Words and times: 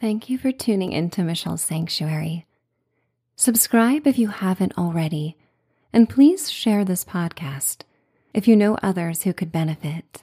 Thank 0.00 0.30
you 0.30 0.38
for 0.38 0.52
tuning 0.52 0.92
into 0.92 1.24
Michelle's 1.24 1.60
Sanctuary. 1.60 2.46
Subscribe 3.34 4.06
if 4.06 4.16
you 4.16 4.28
haven't 4.28 4.78
already, 4.78 5.36
and 5.92 6.08
please 6.08 6.52
share 6.52 6.84
this 6.84 7.04
podcast 7.04 7.78
if 8.32 8.46
you 8.46 8.54
know 8.54 8.78
others 8.80 9.22
who 9.22 9.32
could 9.32 9.50
benefit. 9.50 10.22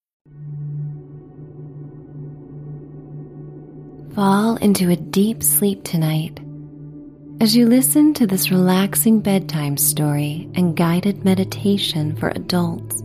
Fall 4.15 4.57
into 4.57 4.89
a 4.89 4.97
deep 4.97 5.41
sleep 5.41 5.85
tonight 5.85 6.37
as 7.39 7.55
you 7.55 7.65
listen 7.65 8.13
to 8.15 8.27
this 8.27 8.51
relaxing 8.51 9.21
bedtime 9.21 9.77
story 9.77 10.49
and 10.53 10.75
guided 10.75 11.23
meditation 11.23 12.17
for 12.17 12.27
adults. 12.27 13.01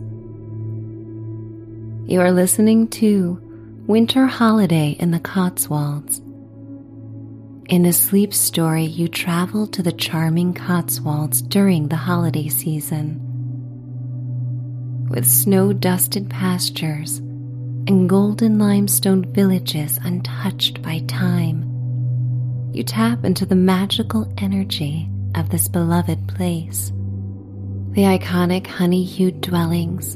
You 2.11 2.19
are 2.19 2.33
listening 2.33 2.89
to 2.89 3.39
Winter 3.87 4.25
Holiday 4.25 4.97
in 4.99 5.11
the 5.11 5.21
Cotswolds. 5.21 6.19
In 7.69 7.83
the 7.83 7.93
sleep 7.93 8.33
story, 8.33 8.83
you 8.83 9.07
travel 9.07 9.65
to 9.67 9.81
the 9.81 9.93
charming 9.93 10.53
Cotswolds 10.53 11.41
during 11.41 11.87
the 11.87 11.95
holiday 11.95 12.49
season. 12.49 13.26
With 15.09 15.25
snow 15.25 15.71
dusted 15.71 16.29
pastures 16.29 17.19
and 17.19 18.09
golden 18.09 18.59
limestone 18.59 19.31
villages 19.33 19.97
untouched 20.03 20.81
by 20.81 20.99
time, 21.07 21.63
you 22.73 22.83
tap 22.83 23.23
into 23.23 23.45
the 23.45 23.55
magical 23.55 24.31
energy 24.37 25.09
of 25.33 25.49
this 25.49 25.69
beloved 25.69 26.27
place. 26.27 26.91
The 27.91 28.03
iconic 28.03 28.67
honey 28.67 29.05
hued 29.05 29.39
dwellings 29.39 30.15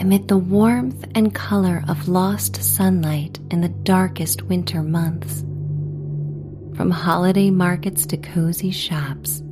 emit 0.00 0.28
the 0.28 0.38
warmth 0.38 1.04
and 1.16 1.34
color 1.34 1.82
of 1.88 2.08
lost 2.08 2.62
sunlight 2.62 3.40
in 3.50 3.60
the 3.60 3.68
darkest 3.70 4.42
winter 4.42 4.84
months. 4.84 5.40
From 6.76 6.92
holiday 6.92 7.50
markets 7.50 8.06
to 8.06 8.16
cozy 8.16 8.70
shops, 8.70 9.42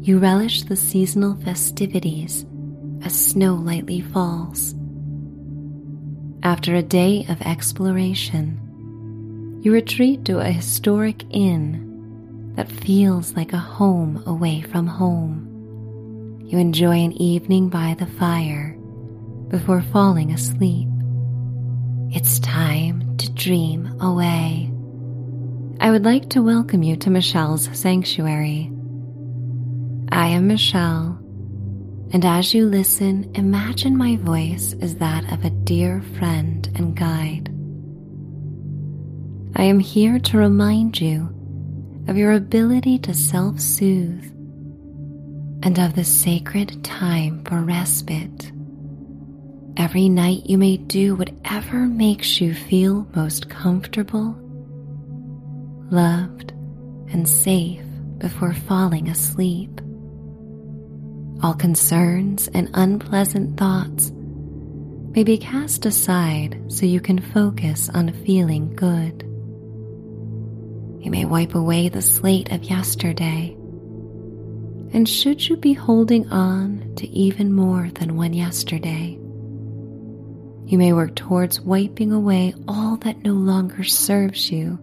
you 0.00 0.18
relish 0.18 0.64
the 0.64 0.76
seasonal 0.76 1.36
festivities 1.36 2.44
as 3.04 3.18
snow 3.18 3.54
lightly 3.54 4.00
falls. 4.00 4.74
After 6.42 6.74
a 6.74 6.82
day 6.82 7.26
of 7.28 7.40
exploration, 7.42 9.60
you 9.62 9.72
retreat 9.72 10.24
to 10.26 10.38
a 10.38 10.50
historic 10.50 11.24
inn 11.30 12.52
that 12.54 12.70
feels 12.70 13.34
like 13.34 13.52
a 13.52 13.58
home 13.58 14.22
away 14.26 14.62
from 14.62 14.86
home. 14.86 15.44
You 16.44 16.58
enjoy 16.58 16.98
an 16.98 17.12
evening 17.12 17.68
by 17.68 17.96
the 17.98 18.06
fire 18.06 18.76
before 19.48 19.82
falling 19.82 20.32
asleep. 20.32 20.88
It's 22.10 22.38
time 22.40 23.16
to 23.18 23.30
dream 23.32 24.00
away. 24.00 24.72
I 25.80 25.90
would 25.90 26.04
like 26.04 26.30
to 26.30 26.42
welcome 26.42 26.82
you 26.82 26.96
to 26.96 27.10
Michelle's 27.10 27.68
Sanctuary. 27.72 28.72
I 30.10 30.28
am 30.28 30.48
Michelle 30.48 31.22
and 32.10 32.24
as 32.24 32.54
you 32.54 32.66
listen, 32.66 33.30
imagine 33.34 33.96
my 33.96 34.16
voice 34.16 34.74
as 34.80 34.94
that 34.96 35.30
of 35.30 35.44
a 35.44 35.50
dear 35.50 36.02
friend 36.18 36.66
and 36.74 36.96
guide. 36.96 37.50
I 39.56 39.64
am 39.64 39.78
here 39.78 40.18
to 40.18 40.38
remind 40.38 40.98
you 41.00 41.28
of 42.08 42.16
your 42.16 42.32
ability 42.32 42.98
to 43.00 43.12
self 43.12 43.60
soothe 43.60 44.24
and 45.62 45.78
of 45.78 45.96
the 45.96 46.04
sacred 46.04 46.82
time 46.82 47.44
for 47.44 47.60
respite. 47.60 48.52
Every 49.76 50.08
night 50.08 50.46
you 50.46 50.56
may 50.56 50.78
do 50.78 51.14
whatever 51.14 51.80
makes 51.86 52.40
you 52.40 52.54
feel 52.54 53.06
most 53.14 53.50
comfortable, 53.50 54.34
loved, 55.90 56.52
and 57.12 57.28
safe 57.28 57.84
before 58.16 58.54
falling 58.54 59.08
asleep 59.08 59.80
all 61.42 61.54
concerns 61.54 62.48
and 62.48 62.70
unpleasant 62.74 63.56
thoughts 63.56 64.10
may 64.10 65.24
be 65.24 65.38
cast 65.38 65.86
aside 65.86 66.60
so 66.68 66.86
you 66.86 67.00
can 67.00 67.20
focus 67.20 67.88
on 67.88 68.12
feeling 68.24 68.74
good. 68.74 69.22
You 71.04 71.10
may 71.10 71.24
wipe 71.24 71.54
away 71.54 71.88
the 71.88 72.02
slate 72.02 72.52
of 72.52 72.64
yesterday. 72.64 73.56
And 74.92 75.08
should 75.08 75.48
you 75.48 75.56
be 75.56 75.74
holding 75.74 76.28
on 76.30 76.94
to 76.96 77.06
even 77.08 77.52
more 77.52 77.88
than 77.94 78.16
one 78.16 78.32
yesterday, 78.32 79.18
you 80.66 80.76
may 80.76 80.92
work 80.92 81.14
towards 81.14 81.60
wiping 81.60 82.12
away 82.12 82.54
all 82.66 82.96
that 82.98 83.22
no 83.22 83.32
longer 83.32 83.84
serves 83.84 84.50
you 84.50 84.78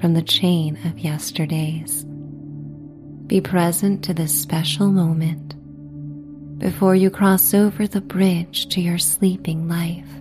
from 0.00 0.14
the 0.14 0.22
chain 0.22 0.78
of 0.84 0.98
yesterdays. 0.98 2.04
Be 3.30 3.40
present 3.40 4.02
to 4.02 4.12
this 4.12 4.34
special 4.42 4.90
moment 4.90 5.54
before 6.58 6.96
you 6.96 7.10
cross 7.10 7.54
over 7.54 7.86
the 7.86 8.00
bridge 8.00 8.66
to 8.70 8.80
your 8.80 8.98
sleeping 8.98 9.68
life. 9.68 10.12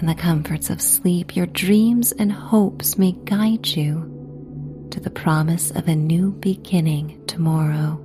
In 0.00 0.06
the 0.06 0.14
comforts 0.14 0.70
of 0.70 0.80
sleep, 0.80 1.34
your 1.34 1.46
dreams 1.46 2.12
and 2.12 2.30
hopes 2.30 2.96
may 2.96 3.10
guide 3.24 3.66
you 3.66 4.86
to 4.92 5.00
the 5.00 5.10
promise 5.10 5.72
of 5.72 5.88
a 5.88 5.96
new 5.96 6.30
beginning 6.30 7.26
tomorrow. 7.26 8.00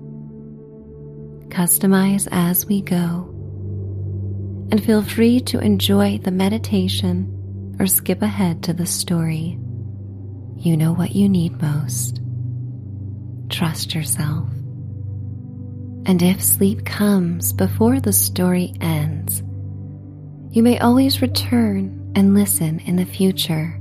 Customize 1.50 2.28
as 2.32 2.66
we 2.66 2.82
go, 2.82 3.30
and 4.72 4.84
feel 4.84 5.04
free 5.04 5.40
to 5.42 5.60
enjoy 5.60 6.18
the 6.18 6.32
meditation 6.32 7.76
or 7.80 7.86
skip 7.86 8.24
ahead 8.24 8.64
to 8.64 8.74
the 8.74 8.88
story. 8.88 9.60
You 10.58 10.76
know 10.76 10.92
what 10.92 11.14
you 11.16 11.30
need 11.30 11.62
most. 11.62 12.22
Trust 13.50 13.94
yourself. 13.94 14.50
And 16.08 16.22
if 16.22 16.44
sleep 16.44 16.86
comes 16.86 17.54
before 17.54 18.00
the 18.00 18.14
story 18.14 18.74
ends, 18.82 19.42
you 20.52 20.64
may 20.64 20.80
always 20.80 21.22
return 21.22 22.12
and 22.16 22.34
listen 22.34 22.80
in 22.80 22.96
the 22.96 23.06
future. 23.06 23.80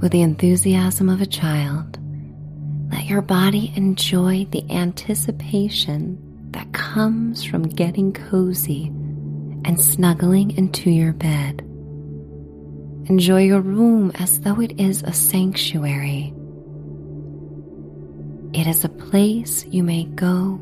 With 0.00 0.12
the 0.12 0.22
enthusiasm 0.22 1.08
of 1.08 1.20
a 1.20 1.26
child, 1.26 1.98
let 2.90 3.04
your 3.04 3.22
body 3.22 3.72
enjoy 3.76 4.46
the 4.50 4.68
anticipation 4.70 6.18
that 6.52 6.72
comes 6.72 7.44
from 7.44 7.62
getting 7.62 8.12
cozy 8.12 8.86
and 9.64 9.80
snuggling 9.80 10.56
into 10.56 10.90
your 10.90 11.12
bed. 11.12 11.60
Enjoy 13.08 13.42
your 13.42 13.60
room 13.60 14.10
as 14.16 14.40
though 14.40 14.60
it 14.60 14.80
is 14.80 15.02
a 15.02 15.12
sanctuary 15.12 16.34
it 18.52 18.66
is 18.66 18.84
a 18.84 18.88
place 18.88 19.64
you 19.66 19.82
may 19.82 20.04
go 20.04 20.60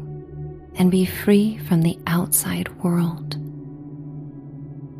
and 0.75 0.91
be 0.91 1.05
free 1.05 1.59
from 1.59 1.83
the 1.83 1.99
outside 2.07 2.69
world. 2.83 3.37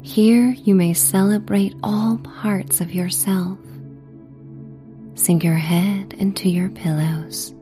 Here 0.03 0.51
you 0.65 0.75
may 0.75 0.95
celebrate 0.95 1.75
all 1.83 2.19
parts 2.19 2.81
of 2.81 2.95
yourself. 2.95 3.59
Sink 5.15 5.45
your 5.45 5.55
head 5.55 6.15
into 6.15 6.49
your 6.49 6.71
pillows. 6.71 7.55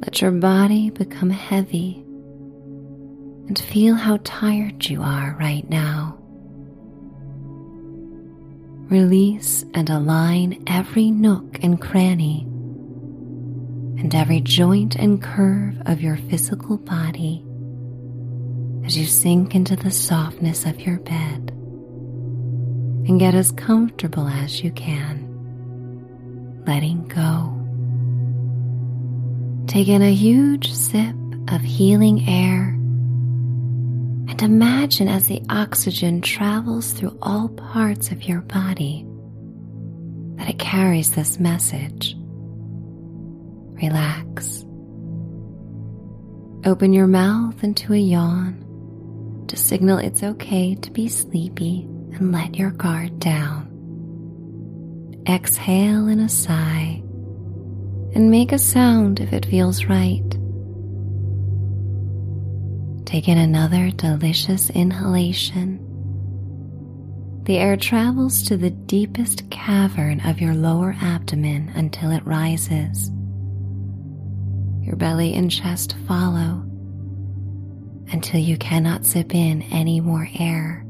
Let 0.00 0.20
your 0.20 0.32
body 0.32 0.90
become 0.90 1.30
heavy 1.30 2.02
and 3.46 3.58
feel 3.58 3.94
how 3.94 4.18
tired 4.24 4.84
you 4.86 5.02
are 5.02 5.36
right 5.38 5.68
now. 5.70 6.18
Release 8.90 9.64
and 9.72 9.88
align 9.88 10.64
every 10.66 11.10
nook 11.10 11.58
and 11.62 11.80
cranny 11.80 12.46
and 13.98 14.14
every 14.14 14.40
joint 14.40 14.96
and 14.96 15.22
curve 15.22 15.76
of 15.86 16.00
your 16.00 16.16
physical 16.16 16.76
body 16.78 17.44
as 18.84 18.96
you 18.96 19.06
sink 19.06 19.54
into 19.54 19.76
the 19.76 19.90
softness 19.90 20.66
of 20.66 20.80
your 20.80 20.98
bed 21.00 21.50
and 23.06 23.18
get 23.20 23.34
as 23.34 23.52
comfortable 23.52 24.28
as 24.28 24.62
you 24.62 24.70
can, 24.72 25.28
letting 26.66 27.06
go. 27.08 27.58
Take 29.66 29.88
in 29.88 30.02
a 30.02 30.12
huge 30.12 30.72
sip 30.72 31.16
of 31.48 31.60
healing 31.62 32.28
air 32.28 32.76
And 34.28 34.40
imagine 34.42 35.08
as 35.08 35.26
the 35.26 35.42
oxygen 35.50 36.20
travels 36.20 36.92
through 36.92 37.18
all 37.20 37.48
parts 37.50 38.10
of 38.12 38.24
your 38.24 38.40
body 38.40 39.06
that 40.36 40.48
it 40.48 40.58
carries 40.58 41.12
this 41.12 41.38
message. 41.38 42.16
Relax. 43.82 44.64
Open 46.64 46.92
your 46.92 47.08
mouth 47.08 47.64
into 47.64 47.92
a 47.92 47.98
yawn 47.98 49.44
to 49.48 49.56
signal 49.56 49.98
it's 49.98 50.22
okay 50.22 50.76
to 50.76 50.90
be 50.92 51.08
sleepy 51.08 51.80
and 52.12 52.30
let 52.30 52.54
your 52.54 52.70
guard 52.70 53.18
down. 53.18 53.68
Exhale 55.28 56.06
in 56.06 56.20
a 56.20 56.28
sigh 56.28 57.02
and 58.14 58.30
make 58.30 58.52
a 58.52 58.58
sound 58.58 59.18
if 59.18 59.32
it 59.32 59.46
feels 59.46 59.86
right. 59.86 60.30
Take 63.04 63.26
in 63.26 63.38
another 63.38 63.90
delicious 63.90 64.70
inhalation. 64.70 65.80
The 67.46 67.58
air 67.58 67.76
travels 67.76 68.44
to 68.44 68.56
the 68.56 68.70
deepest 68.70 69.50
cavern 69.50 70.20
of 70.20 70.40
your 70.40 70.54
lower 70.54 70.94
abdomen 71.02 71.72
until 71.74 72.12
it 72.12 72.24
rises. 72.24 73.10
Your 74.82 74.96
belly 74.96 75.34
and 75.34 75.50
chest 75.50 75.96
follow 76.06 76.64
until 78.12 78.40
you 78.40 78.56
cannot 78.58 79.06
zip 79.06 79.34
in 79.34 79.62
any 79.72 80.00
more 80.00 80.28
air. 80.38 80.84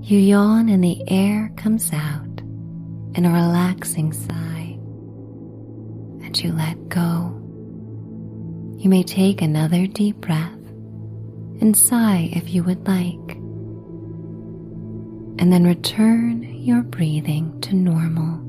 You 0.00 0.18
yawn 0.18 0.68
and 0.68 0.82
the 0.82 1.02
air 1.10 1.50
comes 1.56 1.92
out 1.92 2.40
in 3.14 3.24
a 3.24 3.32
relaxing 3.32 4.12
sigh, 4.12 4.78
and 6.24 6.40
you 6.40 6.52
let 6.52 6.88
go. 6.88 7.32
You 8.78 8.88
may 8.88 9.02
take 9.02 9.42
another 9.42 9.86
deep 9.88 10.18
breath 10.18 10.52
and 11.60 11.76
sigh 11.76 12.30
if 12.32 12.54
you 12.54 12.62
would 12.62 12.86
like, 12.86 13.36
and 15.38 15.52
then 15.52 15.64
return 15.64 16.42
your 16.42 16.82
breathing 16.82 17.60
to 17.62 17.74
normal. 17.74 18.45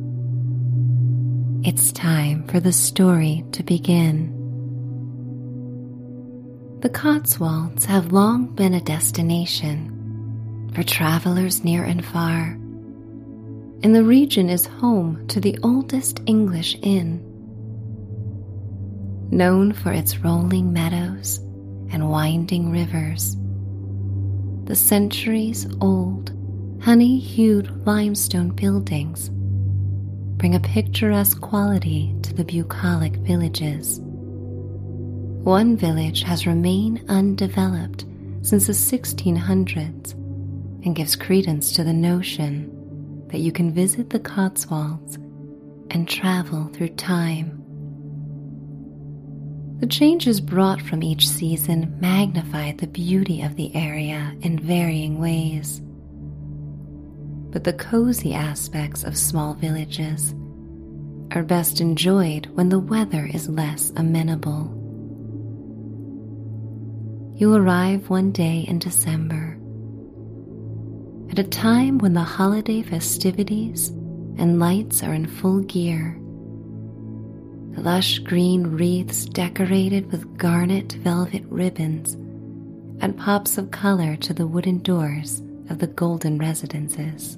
It's 1.63 1.91
time 1.91 2.47
for 2.47 2.59
the 2.59 2.71
story 2.71 3.43
to 3.53 3.63
begin. 3.63 4.31
The 6.81 6.89
Cotswolds 6.89 7.85
have 7.85 8.11
long 8.11 8.53
been 8.53 8.75
a 8.75 8.81
destination 8.81 10.69
for 10.73 10.83
travelers 10.83 11.63
near 11.63 11.83
and 11.83 12.05
far, 12.05 12.51
and 13.83 13.95
the 13.95 14.03
region 14.03 14.49
is 14.49 14.67
home 14.67 15.27
to 15.29 15.41
the 15.41 15.57
oldest 15.63 16.21
English 16.27 16.77
inn. 16.83 17.23
Known 19.31 19.73
for 19.73 19.91
its 19.91 20.19
rolling 20.19 20.71
meadows 20.71 21.39
and 21.91 22.09
winding 22.09 22.71
rivers, 22.71 23.35
the 24.65 24.75
centuries 24.75 25.67
old 25.81 26.31
honey 26.81 27.17
hued 27.19 27.85
limestone 27.85 28.49
buildings 28.49 29.31
bring 30.37 30.53
a 30.53 30.59
picturesque 30.59 31.41
quality 31.41 32.15
to 32.21 32.33
the 32.33 32.45
bucolic 32.45 33.13
villages. 33.17 33.99
One 35.43 35.75
village 35.75 36.21
has 36.23 36.45
remained 36.45 37.03
undeveloped 37.09 38.05
since 38.43 38.67
the 38.67 38.73
1600s 38.73 40.13
and 40.85 40.95
gives 40.95 41.15
credence 41.15 41.71
to 41.73 41.83
the 41.83 41.93
notion 41.93 43.27
that 43.29 43.39
you 43.39 43.51
can 43.51 43.73
visit 43.73 44.11
the 44.11 44.19
Cotswolds 44.19 45.15
and 45.89 46.07
travel 46.07 46.69
through 46.73 46.89
time. 46.89 47.63
The 49.79 49.87
changes 49.87 50.39
brought 50.39 50.81
from 50.81 51.03
each 51.03 51.27
season 51.27 51.97
magnify 51.99 52.73
the 52.73 52.87
beauty 52.87 53.41
of 53.41 53.55
the 53.55 53.75
area 53.75 54.35
in 54.41 54.59
varying 54.59 55.19
ways 55.19 55.81
but 57.51 57.63
the 57.63 57.73
cozy 57.73 58.33
aspects 58.33 59.03
of 59.03 59.17
small 59.17 59.53
villages 59.53 60.33
are 61.31 61.43
best 61.43 61.81
enjoyed 61.81 62.47
when 62.53 62.69
the 62.69 62.79
weather 62.79 63.29
is 63.33 63.49
less 63.49 63.91
amenable. 63.95 64.73
You 67.35 67.53
arrive 67.53 68.09
one 68.09 68.31
day 68.31 68.65
in 68.67 68.79
December, 68.79 69.57
at 71.29 71.39
a 71.39 71.43
time 71.43 71.99
when 71.99 72.13
the 72.13 72.21
holiday 72.21 72.81
festivities 72.81 73.89
and 74.39 74.59
lights 74.59 75.03
are 75.03 75.13
in 75.13 75.27
full 75.27 75.59
gear. 75.61 76.17
Lush 77.77 78.19
green 78.19 78.65
wreaths 78.67 79.25
decorated 79.25 80.11
with 80.11 80.37
garnet 80.37 80.93
velvet 80.93 81.43
ribbons 81.47 82.17
add 83.01 83.17
pops 83.17 83.59
of 83.59 83.69
color 83.69 84.15
to 84.15 84.33
the 84.33 84.47
wooden 84.47 84.79
doors 84.79 85.43
of 85.69 85.79
the 85.79 85.87
golden 85.87 86.37
residences. 86.37 87.37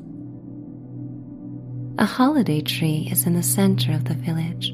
A 1.97 2.05
holiday 2.05 2.61
tree 2.61 3.09
is 3.11 3.25
in 3.25 3.33
the 3.33 3.43
center 3.43 3.91
of 3.91 4.05
the 4.05 4.13
village 4.13 4.69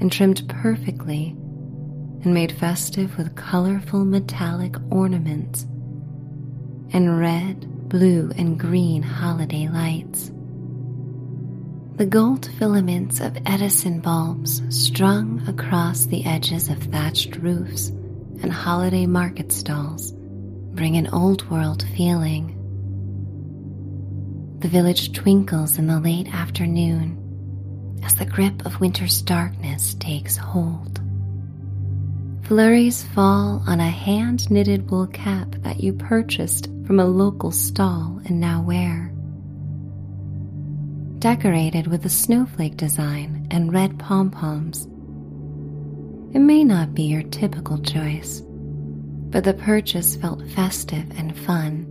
and 0.00 0.12
trimmed 0.12 0.48
perfectly 0.48 1.30
and 2.22 2.32
made 2.32 2.52
festive 2.52 3.16
with 3.18 3.34
colorful 3.36 4.04
metallic 4.04 4.76
ornaments 4.90 5.64
and 6.92 7.18
red, 7.18 7.88
blue, 7.88 8.30
and 8.36 8.58
green 8.58 9.02
holiday 9.02 9.68
lights. 9.68 10.30
The 11.96 12.06
gold 12.06 12.50
filaments 12.58 13.20
of 13.20 13.36
Edison 13.46 14.00
bulbs 14.00 14.62
strung 14.68 15.42
across 15.48 16.06
the 16.06 16.24
edges 16.24 16.68
of 16.68 16.78
thatched 16.78 17.36
roofs 17.36 17.88
and 18.42 18.52
holiday 18.52 19.06
market 19.06 19.52
stalls 19.52 20.12
bring 20.74 20.96
an 20.96 21.08
old 21.08 21.48
world 21.50 21.86
feeling. 21.96 22.50
The 24.58 24.68
village 24.68 25.12
twinkles 25.12 25.78
in 25.78 25.86
the 25.86 26.00
late 26.00 26.32
afternoon 26.34 27.20
as 28.02 28.16
the 28.16 28.26
grip 28.26 28.66
of 28.66 28.80
winter's 28.80 29.22
darkness 29.22 29.94
takes 29.94 30.36
hold. 30.36 31.00
Flurries 32.42 33.02
fall 33.02 33.62
on 33.66 33.80
a 33.80 33.88
hand 33.88 34.50
knitted 34.50 34.90
wool 34.90 35.06
cap 35.06 35.54
that 35.60 35.80
you 35.80 35.92
purchased 35.92 36.66
from 36.86 37.00
a 37.00 37.06
local 37.06 37.50
stall 37.50 38.20
and 38.26 38.40
now 38.40 38.60
wear. 38.60 39.10
Decorated 41.20 41.86
with 41.86 42.04
a 42.04 42.10
snowflake 42.10 42.76
design 42.76 43.46
and 43.50 43.72
red 43.72 43.98
pom 43.98 44.30
poms. 44.30 44.86
It 46.34 46.40
may 46.40 46.64
not 46.64 46.94
be 46.94 47.04
your 47.04 47.22
typical 47.22 47.78
choice, 47.78 48.42
but 49.34 49.42
the 49.42 49.52
purchase 49.52 50.14
felt 50.14 50.48
festive 50.50 51.10
and 51.18 51.36
fun 51.36 51.84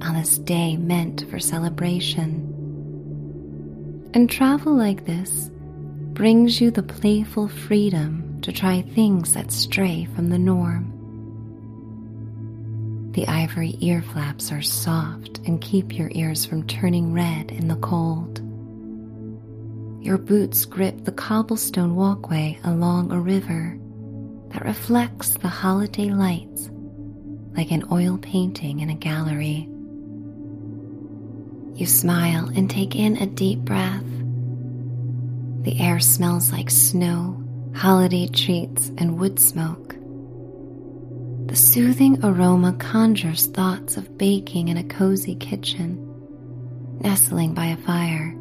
on 0.00 0.14
this 0.14 0.38
day 0.38 0.76
meant 0.76 1.28
for 1.28 1.40
celebration. 1.40 2.44
And 4.14 4.30
travel 4.30 4.76
like 4.76 5.04
this 5.04 5.50
brings 6.12 6.60
you 6.60 6.70
the 6.70 6.84
playful 6.84 7.48
freedom 7.48 8.40
to 8.42 8.52
try 8.52 8.82
things 8.82 9.34
that 9.34 9.50
stray 9.50 10.06
from 10.14 10.28
the 10.28 10.38
norm. 10.38 10.94
The 13.10 13.26
ivory 13.26 13.76
ear 13.80 14.00
flaps 14.00 14.52
are 14.52 14.62
soft 14.62 15.38
and 15.48 15.60
keep 15.60 15.98
your 15.98 16.12
ears 16.12 16.46
from 16.46 16.64
turning 16.68 17.12
red 17.12 17.50
in 17.50 17.66
the 17.66 17.74
cold. 17.74 18.38
Your 20.00 20.16
boots 20.16 20.64
grip 20.64 21.04
the 21.04 21.10
cobblestone 21.10 21.96
walkway 21.96 22.60
along 22.62 23.10
a 23.10 23.18
river 23.18 23.76
that 24.50 24.64
reflects 24.64 25.30
the 25.30 25.48
holiday 25.48 26.10
lights 26.10 26.70
like 27.56 27.70
an 27.70 27.84
oil 27.90 28.18
painting 28.18 28.80
in 28.80 28.90
a 28.90 28.94
gallery. 28.94 29.68
You 31.74 31.86
smile 31.86 32.50
and 32.54 32.70
take 32.70 32.94
in 32.96 33.16
a 33.16 33.26
deep 33.26 33.60
breath. 33.60 34.04
The 35.62 35.80
air 35.80 36.00
smells 36.00 36.52
like 36.52 36.70
snow, 36.70 37.42
holiday 37.74 38.28
treats, 38.28 38.90
and 38.98 39.18
wood 39.18 39.38
smoke. 39.38 39.94
The 41.48 41.56
soothing 41.56 42.24
aroma 42.24 42.74
conjures 42.74 43.46
thoughts 43.46 43.96
of 43.96 44.18
baking 44.18 44.68
in 44.68 44.76
a 44.76 44.84
cozy 44.84 45.34
kitchen, 45.34 45.98
nestling 47.00 47.54
by 47.54 47.66
a 47.66 47.76
fire, 47.76 48.34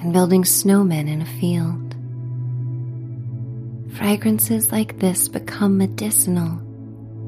and 0.00 0.12
building 0.12 0.42
snowmen 0.42 1.08
in 1.08 1.22
a 1.22 1.26
field. 1.40 1.87
Fragrances 3.94 4.70
like 4.70 4.98
this 4.98 5.28
become 5.28 5.78
medicinal 5.78 6.60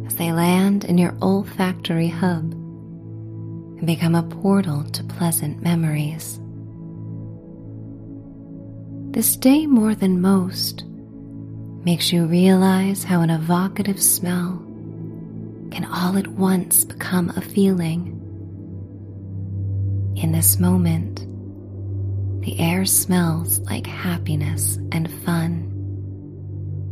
as 0.06 0.14
they 0.16 0.32
land 0.32 0.84
in 0.84 0.98
your 0.98 1.16
olfactory 1.22 2.08
hub 2.08 2.52
and 2.52 3.86
become 3.86 4.14
a 4.14 4.22
portal 4.22 4.84
to 4.84 5.02
pleasant 5.04 5.62
memories. 5.62 6.38
This 9.12 9.36
day, 9.36 9.66
more 9.66 9.94
than 9.94 10.20
most, 10.20 10.84
makes 11.84 12.12
you 12.12 12.26
realize 12.26 13.02
how 13.04 13.22
an 13.22 13.30
evocative 13.30 14.00
smell 14.00 14.58
can 15.70 15.84
all 15.84 16.16
at 16.16 16.28
once 16.28 16.84
become 16.84 17.30
a 17.30 17.40
feeling. 17.40 18.16
In 20.16 20.32
this 20.32 20.60
moment, 20.60 21.26
the 22.42 22.60
air 22.60 22.84
smells 22.84 23.60
like 23.60 23.86
happiness 23.86 24.76
and 24.92 25.10
fun. 25.24 25.79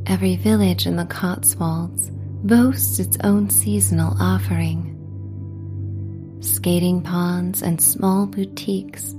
Every 0.09 0.37
village 0.37 0.87
in 0.87 0.97
the 0.97 1.05
Cotswolds 1.05 2.11
boasts 2.43 2.99
its 2.99 3.19
own 3.25 3.51
seasonal 3.51 4.17
offering. 4.19 4.95
Skating 6.41 7.03
ponds 7.03 7.61
and 7.61 7.79
small 7.79 8.27
boutiques 8.27 9.15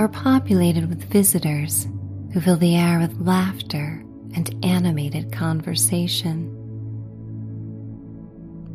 are 0.00 0.08
populated 0.08 0.88
with 0.88 1.04
visitors 1.04 1.86
who 2.32 2.40
fill 2.40 2.56
the 2.56 2.74
air 2.74 2.98
with 2.98 3.20
laughter 3.20 4.04
and 4.34 4.52
animated 4.64 5.30
conversation. 5.30 6.52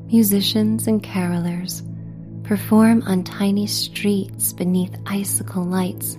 Musicians 0.07 0.87
and 0.87 1.03
carolers 1.03 1.83
perform 2.45 3.01
on 3.01 3.25
tiny 3.25 3.67
streets 3.67 4.53
beneath 4.53 4.97
icicle 5.05 5.65
lights 5.65 6.17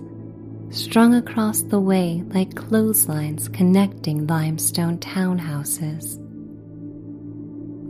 strung 0.73 1.13
across 1.13 1.61
the 1.61 1.79
way 1.79 2.23
like 2.33 2.55
clotheslines 2.55 3.47
connecting 3.47 4.25
limestone 4.25 4.97
townhouses. 4.97 6.17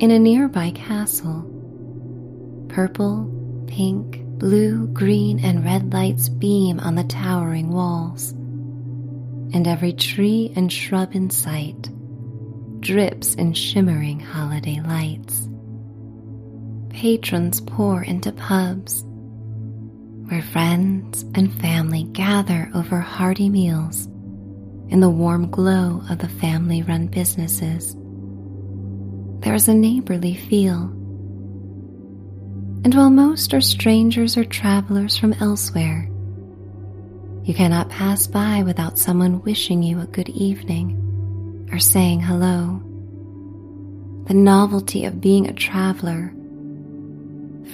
In 0.02 0.12
a 0.12 0.20
nearby 0.20 0.72
castle, 0.72 1.50
purple, 2.68 3.66
pink, 3.68 4.22
blue, 4.38 4.88
green, 4.88 5.40
and 5.40 5.63
red 5.63 5.94
lights 5.94 6.28
beam 6.28 6.82
on 6.82 6.96
the 6.96 7.06
towering 7.06 7.70
walls, 7.70 8.32
and 9.54 9.66
every 9.66 9.94
tree 9.94 10.52
and 10.56 10.72
shrub 10.72 11.16
in 11.16 11.30
sight 11.30 11.90
drips 12.82 13.36
in 13.36 13.54
shimmering 13.54 14.20
holiday 14.20 14.82
lights. 14.82 15.48
Patrons 16.90 17.62
pour 17.62 18.04
into 18.04 18.34
pubs 18.34 19.06
where 20.27 20.42
friends 20.42 21.24
and 21.36 21.53
family 21.62 22.03
gather 22.03 22.72
over 22.74 23.00
hearty 23.00 23.50
meals 23.50 24.08
in 24.89 25.00
the 25.00 25.10
warm 25.10 25.50
glow 25.50 26.01
of 26.10 26.20
the 26.20 26.30
family 26.30 26.82
run 26.84 27.08
businesses. 27.08 27.96
There 29.42 29.56
is 29.56 29.68
a 29.68 29.74
neighborly 29.74 30.36
feel. 30.36 30.84
And 32.86 32.94
while 32.94 33.10
most 33.10 33.53
are 33.53 33.62
strangers 33.62 34.38
or 34.38 34.46
travelers 34.46 35.18
from 35.18 35.34
elsewhere, 35.34 36.10
you 37.44 37.53
cannot 37.53 37.89
pass 37.89 38.27
by 38.27 38.63
without 38.63 38.98
someone 38.98 39.42
wishing 39.42 39.84
you 39.84 40.00
a 40.00 40.06
good 40.06 40.30
evening 40.30 41.68
or 41.72 41.80
saying 41.80 42.22
hello. 42.22 42.82
The 44.27 44.34
novelty 44.34 45.03
of 45.03 45.20
being 45.20 45.48
a 45.48 45.53
traveler, 45.53 46.34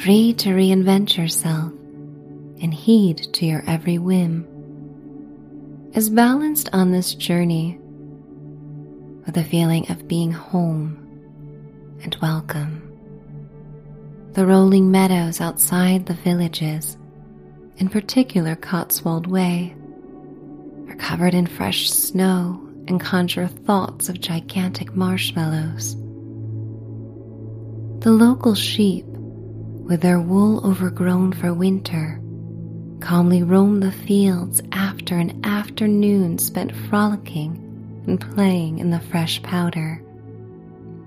free 0.01 0.33
to 0.33 0.49
reinvent 0.49 1.17
yourself, 1.17 1.73
and 2.61 2.73
heed 2.73 3.17
to 3.33 3.45
your 3.45 3.63
every 3.67 3.97
whim, 3.97 4.47
is 5.93 6.09
balanced 6.09 6.69
on 6.73 6.91
this 6.91 7.15
journey 7.15 7.79
with 9.25 9.37
a 9.37 9.43
feeling 9.43 9.89
of 9.91 10.07
being 10.07 10.31
home 10.31 10.97
and 12.03 12.15
welcome. 12.21 12.85
The 14.33 14.45
rolling 14.45 14.91
meadows 14.91 15.41
outside 15.41 16.05
the 16.05 16.13
villages, 16.13 16.97
in 17.77 17.89
particular 17.89 18.55
Cotswold 18.55 19.27
Way, 19.27 19.75
are 20.87 20.95
covered 20.95 21.33
in 21.33 21.47
fresh 21.47 21.89
snow 21.89 22.65
and 22.87 22.99
conjure 22.99 23.47
thoughts 23.47 24.09
of 24.09 24.19
gigantic 24.19 24.95
marshmallows. 24.95 25.95
The 27.99 28.11
local 28.11 28.55
sheep, 28.55 29.05
with 29.05 30.01
their 30.01 30.19
wool 30.19 30.65
overgrown 30.65 31.33
for 31.33 31.53
winter, 31.53 32.18
calmly 32.99 33.43
roam 33.43 33.79
the 33.79 33.91
fields 33.91 34.61
after 34.71 35.17
an 35.17 35.41
afternoon 35.43 36.37
spent 36.37 36.75
frolicking 36.75 38.03
and 38.07 38.19
playing 38.19 38.79
in 38.79 38.89
the 38.89 38.99
fresh 38.99 39.41
powder. 39.41 40.01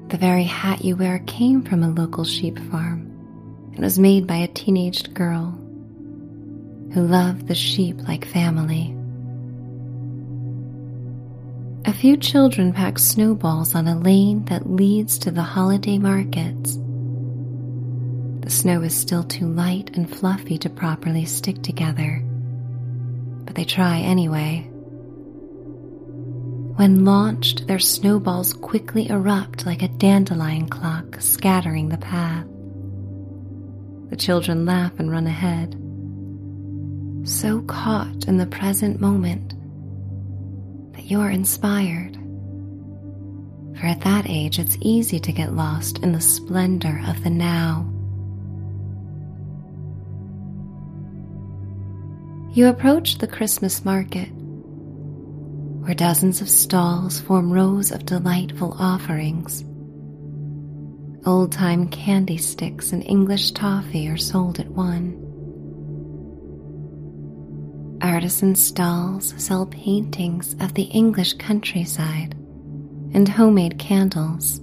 The 0.08 0.16
very 0.16 0.44
hat 0.44 0.84
you 0.84 0.96
wear 0.96 1.20
came 1.20 1.62
from 1.62 1.82
a 1.82 1.90
local 1.90 2.24
sheep 2.24 2.58
farm 2.70 3.08
and 3.74 3.80
was 3.80 3.98
made 3.98 4.26
by 4.26 4.36
a 4.36 4.48
teenaged 4.48 5.14
girl 5.14 5.58
who 6.92 7.06
loved 7.06 7.48
the 7.48 7.54
sheep 7.54 7.96
like 8.06 8.26
family. 8.26 8.94
A 11.84 11.92
few 11.92 12.16
children 12.16 12.72
pack 12.72 12.98
snowballs 12.98 13.74
on 13.74 13.88
a 13.88 13.98
lane 13.98 14.44
that 14.44 14.70
leads 14.70 15.18
to 15.18 15.30
the 15.30 15.42
holiday 15.42 15.98
markets 15.98 16.76
the 18.42 18.50
snow 18.50 18.82
is 18.82 18.94
still 18.94 19.22
too 19.22 19.46
light 19.46 19.96
and 19.96 20.10
fluffy 20.10 20.58
to 20.58 20.68
properly 20.68 21.24
stick 21.24 21.62
together, 21.62 22.20
but 23.44 23.54
they 23.54 23.64
try 23.64 24.00
anyway. 24.00 24.68
When 26.74 27.04
launched, 27.04 27.68
their 27.68 27.78
snowballs 27.78 28.52
quickly 28.52 29.08
erupt 29.08 29.64
like 29.64 29.82
a 29.82 29.88
dandelion 29.88 30.68
clock 30.68 31.20
scattering 31.20 31.88
the 31.88 31.98
path. 31.98 32.46
The 34.10 34.16
children 34.16 34.66
laugh 34.66 34.98
and 34.98 35.10
run 35.10 35.28
ahead, 35.28 35.76
so 37.28 37.62
caught 37.62 38.26
in 38.26 38.38
the 38.38 38.46
present 38.46 39.00
moment 39.00 39.54
that 40.94 41.04
you 41.04 41.20
are 41.20 41.30
inspired. 41.30 42.14
For 43.78 43.86
at 43.86 44.00
that 44.00 44.26
age, 44.28 44.58
it's 44.58 44.76
easy 44.80 45.20
to 45.20 45.32
get 45.32 45.54
lost 45.54 45.98
in 45.98 46.10
the 46.12 46.20
splendor 46.20 47.00
of 47.06 47.22
the 47.22 47.30
now. 47.30 47.91
You 52.54 52.68
approach 52.68 53.16
the 53.16 53.26
Christmas 53.26 53.82
market, 53.82 54.26
where 54.26 55.94
dozens 55.94 56.42
of 56.42 56.50
stalls 56.50 57.18
form 57.18 57.50
rows 57.50 57.90
of 57.90 58.04
delightful 58.04 58.76
offerings. 58.78 59.64
Old 61.24 61.52
time 61.52 61.88
candy 61.88 62.36
sticks 62.36 62.92
and 62.92 63.02
English 63.04 63.52
toffee 63.52 64.06
are 64.06 64.18
sold 64.18 64.60
at 64.60 64.68
one. 64.68 65.16
Artisan 68.02 68.54
stalls 68.54 69.32
sell 69.38 69.64
paintings 69.64 70.54
of 70.60 70.74
the 70.74 70.90
English 70.92 71.32
countryside 71.38 72.34
and 73.14 73.26
homemade 73.30 73.78
candles. 73.78 74.60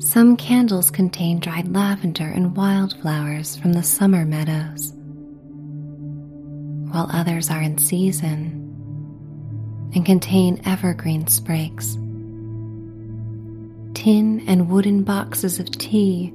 Some 0.00 0.36
candles 0.36 0.90
contain 0.90 1.40
dried 1.40 1.74
lavender 1.74 2.28
and 2.28 2.54
wildflowers 2.54 3.56
from 3.56 3.72
the 3.72 3.82
summer 3.82 4.26
meadows 4.26 4.92
while 6.92 7.08
others 7.12 7.50
are 7.50 7.62
in 7.62 7.78
season 7.78 8.58
and 9.94 10.04
contain 10.06 10.60
evergreen 10.64 11.26
sprigs. 11.26 11.94
Tin 13.94 14.44
and 14.46 14.68
wooden 14.68 15.02
boxes 15.02 15.58
of 15.58 15.70
tea 15.70 16.32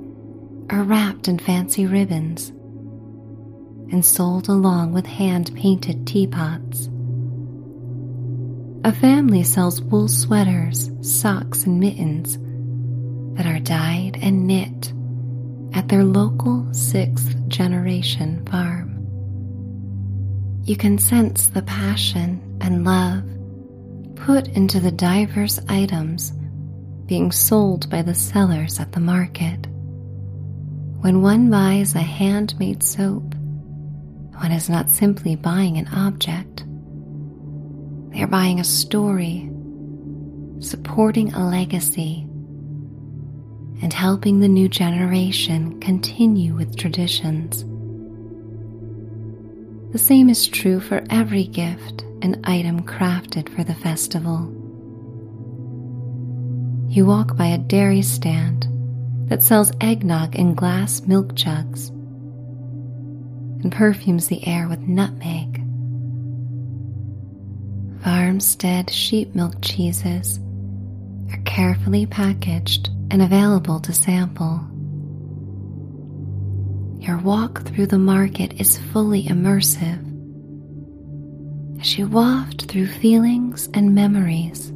are 0.69 0.83
wrapped 0.83 1.27
in 1.27 1.39
fancy 1.39 1.85
ribbons 1.85 2.49
and 3.91 4.03
sold 4.03 4.49
along 4.49 4.93
with 4.93 5.05
hand 5.05 5.51
painted 5.55 6.05
teapots. 6.05 6.89
A 8.83 8.93
family 8.93 9.43
sells 9.43 9.81
wool 9.81 10.07
sweaters, 10.07 10.91
socks, 11.01 11.63
and 11.63 11.79
mittens 11.79 12.37
that 13.37 13.45
are 13.45 13.59
dyed 13.59 14.17
and 14.21 14.47
knit 14.47 14.93
at 15.73 15.89
their 15.89 16.03
local 16.03 16.67
sixth 16.73 17.35
generation 17.47 18.45
farm 18.45 18.76
you 20.67 20.75
can 20.75 20.97
sense 20.97 21.47
the 21.47 21.61
passion 21.61 22.59
and 22.59 22.83
love 22.83 23.23
put 24.17 24.49
into 24.49 24.81
the 24.81 24.91
diverse 24.91 25.61
items 25.69 26.33
being 27.05 27.31
sold 27.31 27.89
by 27.89 28.01
the 28.01 28.13
sellers 28.13 28.77
at 28.77 28.91
the 28.91 28.99
market. 28.99 29.65
When 30.99 31.21
one 31.21 31.49
buys 31.49 31.95
a 31.95 31.99
handmade 31.99 32.83
soap, 32.83 33.33
one 34.39 34.51
is 34.51 34.69
not 34.69 34.89
simply 34.89 35.37
buying 35.37 35.77
an 35.77 35.87
object. 35.87 36.65
They 38.11 38.21
are 38.21 38.27
buying 38.27 38.59
a 38.59 38.65
story, 38.65 39.49
supporting 40.59 41.33
a 41.33 41.47
legacy, 41.47 42.23
and 43.81 43.93
helping 43.93 44.41
the 44.41 44.49
new 44.49 44.67
generation 44.67 45.79
continue 45.79 46.55
with 46.55 46.75
traditions. 46.75 47.63
The 49.97 50.03
same 50.03 50.29
is 50.29 50.47
true 50.47 50.79
for 50.79 51.03
every 51.09 51.45
gift 51.45 52.03
and 52.21 52.39
item 52.43 52.83
crafted 52.83 53.49
for 53.49 53.63
the 53.63 53.73
festival. 53.73 54.43
You 56.87 57.07
walk 57.07 57.35
by 57.35 57.47
a 57.47 57.57
dairy 57.57 58.03
stand 58.03 58.67
that 59.27 59.41
sells 59.41 59.71
eggnog 59.81 60.35
in 60.35 60.53
glass 60.53 61.01
milk 61.01 61.33
jugs 61.33 61.89
and 61.89 63.71
perfumes 63.71 64.27
the 64.27 64.47
air 64.47 64.67
with 64.69 64.81
nutmeg. 64.81 65.63
Farmstead 68.03 68.91
sheep 68.91 69.33
milk 69.33 69.55
cheeses 69.63 70.39
are 71.31 71.41
carefully 71.43 72.05
packaged 72.05 72.91
and 73.09 73.23
available 73.23 73.79
to 73.79 73.93
sample. 73.93 74.59
Your 76.99 77.17
walk 77.19 77.63
through 77.63 77.87
the 77.87 77.99
market 77.99 78.59
is 78.59 78.77
fully 78.77 79.23
immersive. 79.23 80.03
As 81.79 81.97
you 81.97 82.07
waft 82.07 82.63
through 82.63 82.87
feelings 82.87 83.69
and 83.73 83.93
memories 83.95 84.71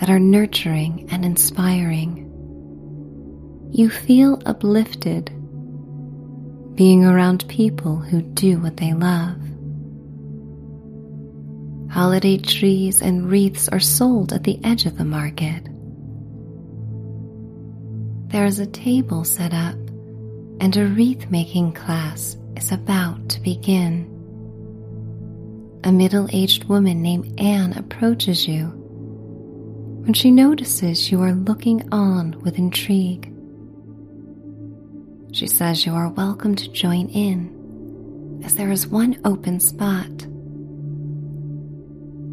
that 0.00 0.08
are 0.08 0.18
nurturing 0.18 1.08
and 1.12 1.24
inspiring. 1.24 2.26
You 3.70 3.90
feel 3.90 4.40
uplifted 4.46 5.26
being 6.74 7.04
around 7.04 7.46
people 7.48 7.96
who 7.96 8.22
do 8.22 8.58
what 8.58 8.78
they 8.78 8.94
love. 8.94 9.36
Holiday 11.90 12.38
trees 12.38 13.02
and 13.02 13.30
wreaths 13.30 13.68
are 13.68 13.80
sold 13.80 14.32
at 14.32 14.44
the 14.44 14.58
edge 14.64 14.86
of 14.86 14.96
the 14.96 15.04
market. 15.04 15.64
There 18.32 18.46
is 18.46 18.58
a 18.58 18.66
table 18.66 19.24
set 19.24 19.52
up, 19.52 19.76
and 20.60 20.76
a 20.76 20.86
wreath 20.86 21.30
making 21.30 21.72
class 21.72 22.36
is 22.56 22.70
about 22.70 23.28
to 23.30 23.40
begin. 23.40 24.06
A 25.84 25.90
middle 25.90 26.28
aged 26.32 26.64
woman 26.64 27.00
named 27.00 27.40
Anne 27.40 27.72
approaches 27.72 28.46
you 28.46 28.66
when 30.04 30.12
she 30.12 30.30
notices 30.30 31.10
you 31.10 31.22
are 31.22 31.32
looking 31.32 31.88
on 31.92 32.38
with 32.42 32.58
intrigue. 32.58 33.32
She 35.32 35.46
says 35.46 35.86
you 35.86 35.94
are 35.94 36.08
welcome 36.08 36.54
to 36.56 36.70
join 36.72 37.08
in, 37.08 38.42
as 38.44 38.54
there 38.54 38.70
is 38.70 38.86
one 38.86 39.18
open 39.24 39.60
spot. 39.60 40.26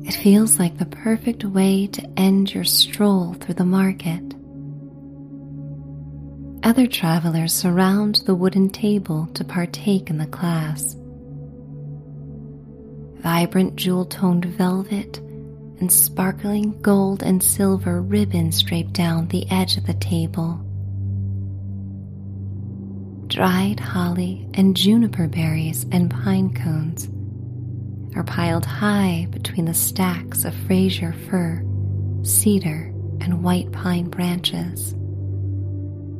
It 0.05 0.15
feels 0.15 0.59
like 0.59 0.77
the 0.77 0.85
perfect 0.85 1.45
way 1.45 1.87
to 1.87 2.09
end 2.17 2.53
your 2.53 2.63
stroll 2.65 3.33
through 3.35 3.55
the 3.55 3.65
market. 3.65 4.36
Other 6.67 6.85
travelers 6.85 7.53
surround 7.53 8.15
the 8.25 8.35
wooden 8.35 8.69
table 8.69 9.29
to 9.35 9.45
partake 9.45 10.09
in 10.09 10.17
the 10.17 10.27
class. 10.27 10.97
Vibrant 13.23 13.77
jewel 13.77 14.03
toned 14.03 14.43
velvet 14.43 15.17
and 15.79 15.89
sparkling 15.89 16.81
gold 16.81 17.23
and 17.23 17.41
silver 17.41 18.01
ribbons 18.01 18.61
drape 18.63 18.91
down 18.91 19.29
the 19.29 19.49
edge 19.49 19.77
of 19.77 19.87
the 19.87 19.93
table 19.93 20.61
dried 23.27 23.79
holly 23.79 24.45
and 24.53 24.75
juniper 24.75 25.29
berries 25.29 25.85
and 25.93 26.11
pine 26.11 26.53
cones 26.53 27.07
are 28.17 28.25
piled 28.25 28.65
high 28.65 29.25
between 29.29 29.67
the 29.67 29.73
stacks 29.73 30.43
of 30.43 30.53
Fraser 30.53 31.13
fir, 31.13 31.63
cedar, 32.23 32.91
and 33.21 33.41
white 33.41 33.71
pine 33.71 34.09
branches, 34.09 34.96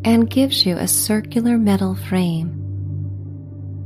and 0.08 0.30
gives 0.30 0.66
you 0.66 0.78
a 0.78 0.88
circular 0.88 1.58
metal 1.58 1.94
frame 1.94 2.48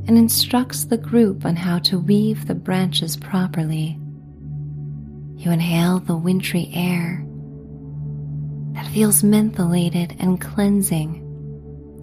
and 0.06 0.16
instructs 0.16 0.84
the 0.84 0.96
group 0.96 1.44
on 1.44 1.56
how 1.56 1.80
to 1.80 1.98
weave 1.98 2.46
the 2.46 2.54
branches 2.54 3.16
properly. 3.16 3.98
You 5.36 5.50
inhale 5.50 5.98
the 5.98 6.16
wintry 6.16 6.70
air 6.72 7.26
that 8.74 8.86
feels 8.92 9.24
mentholated 9.24 10.14
and 10.20 10.40
cleansing 10.40 11.14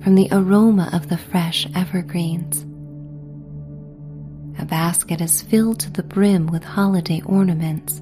from 0.03 0.15
the 0.15 0.27
aroma 0.33 0.89
of 0.91 1.07
the 1.07 1.17
fresh 1.17 1.65
evergreens. 1.73 2.63
A 4.61 4.65
basket 4.65 5.21
is 5.21 5.43
filled 5.43 5.79
to 5.79 5.91
the 5.91 6.03
brim 6.03 6.47
with 6.47 6.65
holiday 6.65 7.21
ornaments, 7.25 8.01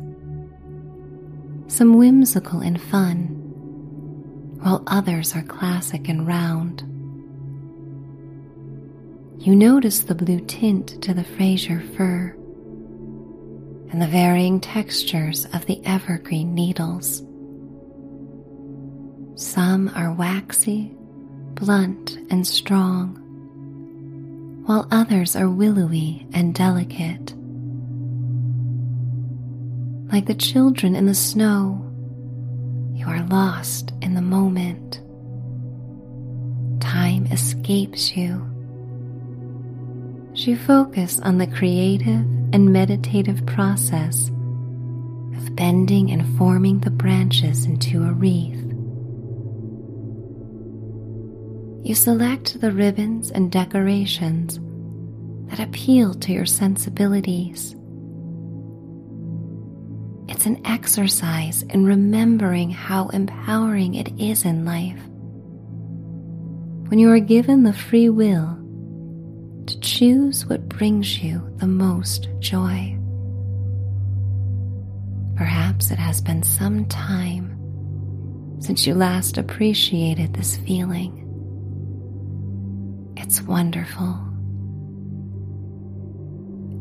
some 1.67 1.95
whimsical 1.95 2.61
and 2.61 2.81
fun, 2.81 3.36
while 4.61 4.83
others 4.87 5.35
are 5.35 5.43
classic 5.43 6.09
and 6.09 6.27
round. 6.27 6.81
You 9.39 9.55
notice 9.55 9.99
the 9.99 10.15
blue 10.15 10.39
tint 10.41 11.01
to 11.03 11.13
the 11.13 11.23
Fraser 11.23 11.81
fir 11.95 12.35
and 13.91 14.01
the 14.01 14.07
varying 14.07 14.59
textures 14.59 15.45
of 15.53 15.65
the 15.65 15.83
evergreen 15.85 16.53
needles. 16.53 17.23
Some 19.35 19.89
are 19.95 20.11
waxy 20.11 20.97
blunt 21.53 22.17
and 22.29 22.45
strong, 22.45 23.15
while 24.65 24.87
others 24.91 25.35
are 25.35 25.49
willowy 25.49 26.27
and 26.33 26.53
delicate. 26.53 27.33
Like 30.11 30.25
the 30.25 30.35
children 30.35 30.95
in 30.95 31.05
the 31.05 31.15
snow, 31.15 31.86
you 33.07 33.13
are 33.13 33.25
lost 33.27 33.93
in 34.01 34.13
the 34.13 34.21
moment. 34.21 35.01
Time 36.81 37.25
escapes 37.27 38.15
you. 38.15 38.43
You 40.35 40.57
focus 40.57 41.19
on 41.21 41.37
the 41.37 41.47
creative 41.47 42.25
and 42.53 42.71
meditative 42.71 43.45
process 43.45 44.27
of 44.27 45.55
bending 45.55 46.11
and 46.11 46.37
forming 46.37 46.79
the 46.79 46.91
branches 46.91 47.65
into 47.65 48.03
a 48.03 48.13
wreath. 48.13 48.67
you 51.87 51.95
select 51.95 52.59
the 52.59 52.69
ribbons 52.69 53.31
and 53.31 53.49
decorations 53.49 54.59
that 55.49 55.65
appeal 55.65 56.13
to 56.13 56.33
your 56.33 56.45
sensibilities. 56.45 57.76
It's 60.37 60.45
an 60.45 60.67
exercise 60.67 61.63
in 61.63 61.83
remembering 61.83 62.69
how 62.69 63.07
empowering 63.07 63.95
it 63.95 64.21
is 64.21 64.45
in 64.45 64.65
life 64.65 64.99
when 66.89 66.99
you 66.99 67.09
are 67.09 67.19
given 67.19 67.63
the 67.63 67.73
free 67.73 68.09
will 68.09 68.55
to 69.65 69.79
choose 69.79 70.45
what 70.45 70.69
brings 70.69 71.23
you 71.23 71.41
the 71.55 71.65
most 71.65 72.29
joy. 72.37 72.95
Perhaps 75.35 75.89
it 75.89 75.97
has 75.97 76.21
been 76.21 76.43
some 76.43 76.85
time 76.85 77.57
since 78.61 78.85
you 78.85 78.93
last 78.93 79.39
appreciated 79.39 80.35
this 80.35 80.55
feeling. 80.55 81.15
It's 83.17 83.41
wonderful. 83.41 84.19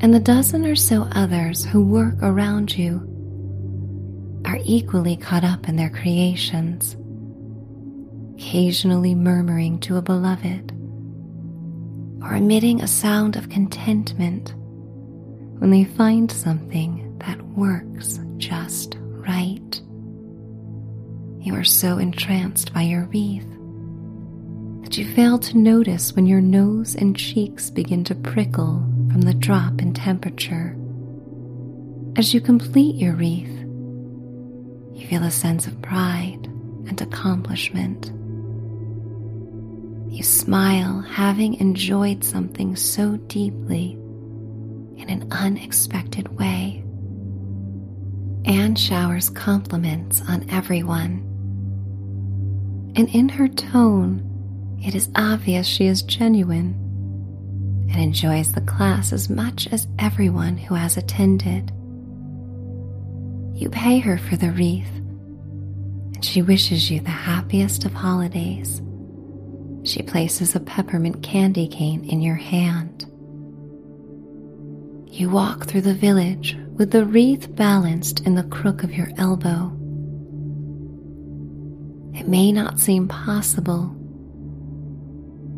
And 0.02 0.12
the 0.12 0.20
dozen 0.20 0.66
or 0.66 0.76
so 0.76 1.08
others 1.12 1.64
who 1.64 1.82
work 1.82 2.16
around 2.20 2.76
you 2.76 3.15
are 4.46 4.58
equally 4.64 5.16
caught 5.16 5.44
up 5.44 5.68
in 5.68 5.76
their 5.76 5.90
creations, 5.90 6.96
occasionally 8.34 9.14
murmuring 9.14 9.78
to 9.80 9.96
a 9.96 10.02
beloved 10.02 10.72
or 12.22 12.34
emitting 12.34 12.80
a 12.80 12.86
sound 12.86 13.36
of 13.36 13.48
contentment 13.48 14.54
when 15.58 15.70
they 15.70 15.84
find 15.84 16.30
something 16.30 17.18
that 17.18 17.40
works 17.42 18.20
just 18.36 18.96
right. 19.00 19.80
You 21.40 21.54
are 21.54 21.64
so 21.64 21.98
entranced 21.98 22.72
by 22.72 22.82
your 22.82 23.04
wreath 23.06 23.48
that 24.82 24.96
you 24.98 25.12
fail 25.14 25.38
to 25.38 25.58
notice 25.58 26.12
when 26.12 26.26
your 26.26 26.40
nose 26.40 26.94
and 26.94 27.16
cheeks 27.16 27.70
begin 27.70 28.04
to 28.04 28.14
prickle 28.14 28.78
from 29.10 29.22
the 29.22 29.34
drop 29.34 29.80
in 29.80 29.94
temperature. 29.94 30.76
As 32.16 32.32
you 32.32 32.40
complete 32.40 32.96
your 32.96 33.14
wreath, 33.14 33.55
you 34.96 35.06
feel 35.06 35.24
a 35.24 35.30
sense 35.30 35.66
of 35.66 35.82
pride 35.82 36.46
and 36.88 36.98
accomplishment. 37.02 38.06
You 40.10 40.22
smile, 40.22 41.02
having 41.02 41.54
enjoyed 41.54 42.24
something 42.24 42.74
so 42.76 43.18
deeply 43.28 43.92
in 44.96 45.10
an 45.10 45.28
unexpected 45.30 46.28
way. 46.38 46.82
Anne 48.46 48.74
showers 48.74 49.28
compliments 49.28 50.22
on 50.26 50.48
everyone. 50.48 51.22
And 52.96 53.14
in 53.14 53.28
her 53.28 53.48
tone, 53.48 54.78
it 54.82 54.94
is 54.94 55.10
obvious 55.14 55.66
she 55.66 55.86
is 55.86 56.00
genuine 56.00 56.74
and 57.90 58.00
enjoys 58.00 58.52
the 58.52 58.62
class 58.62 59.12
as 59.12 59.28
much 59.28 59.68
as 59.70 59.88
everyone 59.98 60.56
who 60.56 60.74
has 60.74 60.96
attended. 60.96 61.70
You 63.56 63.70
pay 63.70 63.98
her 64.00 64.18
for 64.18 64.36
the 64.36 64.50
wreath, 64.50 64.94
and 66.14 66.22
she 66.22 66.42
wishes 66.42 66.90
you 66.90 67.00
the 67.00 67.08
happiest 67.08 67.86
of 67.86 67.94
holidays. 67.94 68.82
She 69.82 70.02
places 70.02 70.54
a 70.54 70.60
peppermint 70.60 71.22
candy 71.22 71.66
cane 71.66 72.04
in 72.04 72.20
your 72.20 72.34
hand. 72.34 73.06
You 75.10 75.30
walk 75.30 75.64
through 75.64 75.80
the 75.80 75.94
village 75.94 76.54
with 76.74 76.90
the 76.90 77.06
wreath 77.06 77.56
balanced 77.56 78.20
in 78.26 78.34
the 78.34 78.44
crook 78.44 78.82
of 78.82 78.92
your 78.92 79.08
elbow. 79.16 79.72
It 82.14 82.28
may 82.28 82.52
not 82.52 82.78
seem 82.78 83.08
possible 83.08 83.96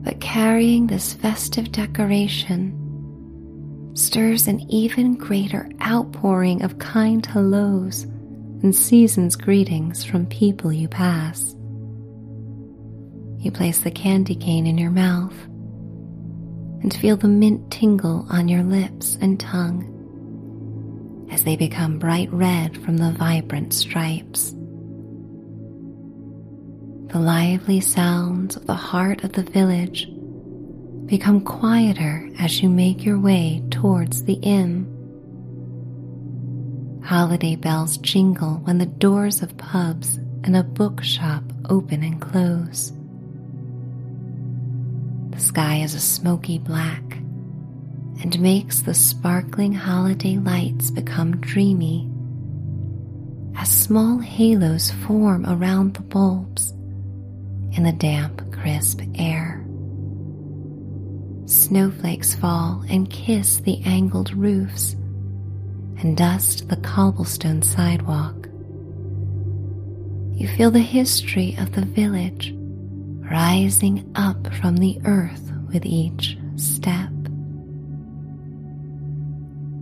but 0.08 0.20
carrying 0.20 0.86
this 0.86 1.12
festive 1.12 1.70
decoration 1.72 2.72
stirs 3.94 4.46
an 4.46 4.60
even 4.70 5.14
greater 5.14 5.70
outpouring 5.82 6.62
of 6.62 6.78
kind 6.78 7.24
hellos 7.24 8.04
and 8.62 8.74
season's 8.74 9.36
greetings 9.36 10.04
from 10.04 10.26
people 10.26 10.72
you 10.72 10.88
pass. 10.88 11.54
You 13.38 13.52
place 13.52 13.78
the 13.80 13.90
candy 13.90 14.34
cane 14.34 14.66
in 14.66 14.78
your 14.78 14.90
mouth 14.90 15.34
and 16.82 16.92
feel 16.94 17.16
the 17.16 17.28
mint 17.28 17.70
tingle 17.70 18.26
on 18.30 18.48
your 18.48 18.62
lips 18.62 19.16
and 19.20 19.38
tongue 19.38 19.94
as 21.30 21.44
they 21.44 21.56
become 21.56 21.98
bright 21.98 22.32
red 22.32 22.76
from 22.82 22.96
the 22.96 23.12
vibrant 23.12 23.72
stripes. 23.72 24.54
The 27.12 27.20
lively 27.20 27.80
sounds 27.80 28.56
of 28.56 28.66
the 28.66 28.74
heart 28.74 29.24
of 29.24 29.32
the 29.32 29.42
village 29.42 30.08
become 31.08 31.40
quieter 31.40 32.28
as 32.38 32.62
you 32.62 32.68
make 32.68 33.02
your 33.02 33.18
way 33.18 33.62
towards 33.70 34.24
the 34.24 34.34
inn. 34.34 34.94
Holiday 37.02 37.56
bells 37.56 37.96
jingle 37.96 38.56
when 38.64 38.76
the 38.76 38.84
doors 38.84 39.40
of 39.40 39.56
pubs 39.56 40.18
and 40.44 40.54
a 40.54 40.62
bookshop 40.62 41.42
open 41.70 42.02
and 42.02 42.20
close. 42.20 42.92
The 45.30 45.40
sky 45.40 45.76
is 45.76 45.94
a 45.94 46.00
smoky 46.00 46.58
black 46.58 47.02
and 48.20 48.38
makes 48.38 48.82
the 48.82 48.92
sparkling 48.92 49.72
holiday 49.72 50.36
lights 50.36 50.90
become 50.90 51.40
dreamy 51.40 52.10
as 53.56 53.70
small 53.70 54.18
halos 54.18 54.90
form 55.06 55.46
around 55.46 55.94
the 55.94 56.02
bulbs 56.02 56.72
in 57.72 57.84
the 57.84 57.92
damp, 57.92 58.52
crisp 58.52 59.00
air. 59.14 59.67
Snowflakes 61.48 62.34
fall 62.34 62.84
and 62.90 63.08
kiss 63.08 63.60
the 63.60 63.80
angled 63.86 64.34
roofs 64.34 64.92
and 65.98 66.14
dust 66.14 66.68
the 66.68 66.76
cobblestone 66.76 67.62
sidewalk. 67.62 68.46
You 70.34 70.46
feel 70.46 70.70
the 70.70 70.78
history 70.80 71.56
of 71.58 71.72
the 71.72 71.86
village 71.86 72.54
rising 73.30 74.12
up 74.14 74.52
from 74.56 74.76
the 74.76 75.00
earth 75.06 75.50
with 75.72 75.86
each 75.86 76.36
step. 76.56 77.10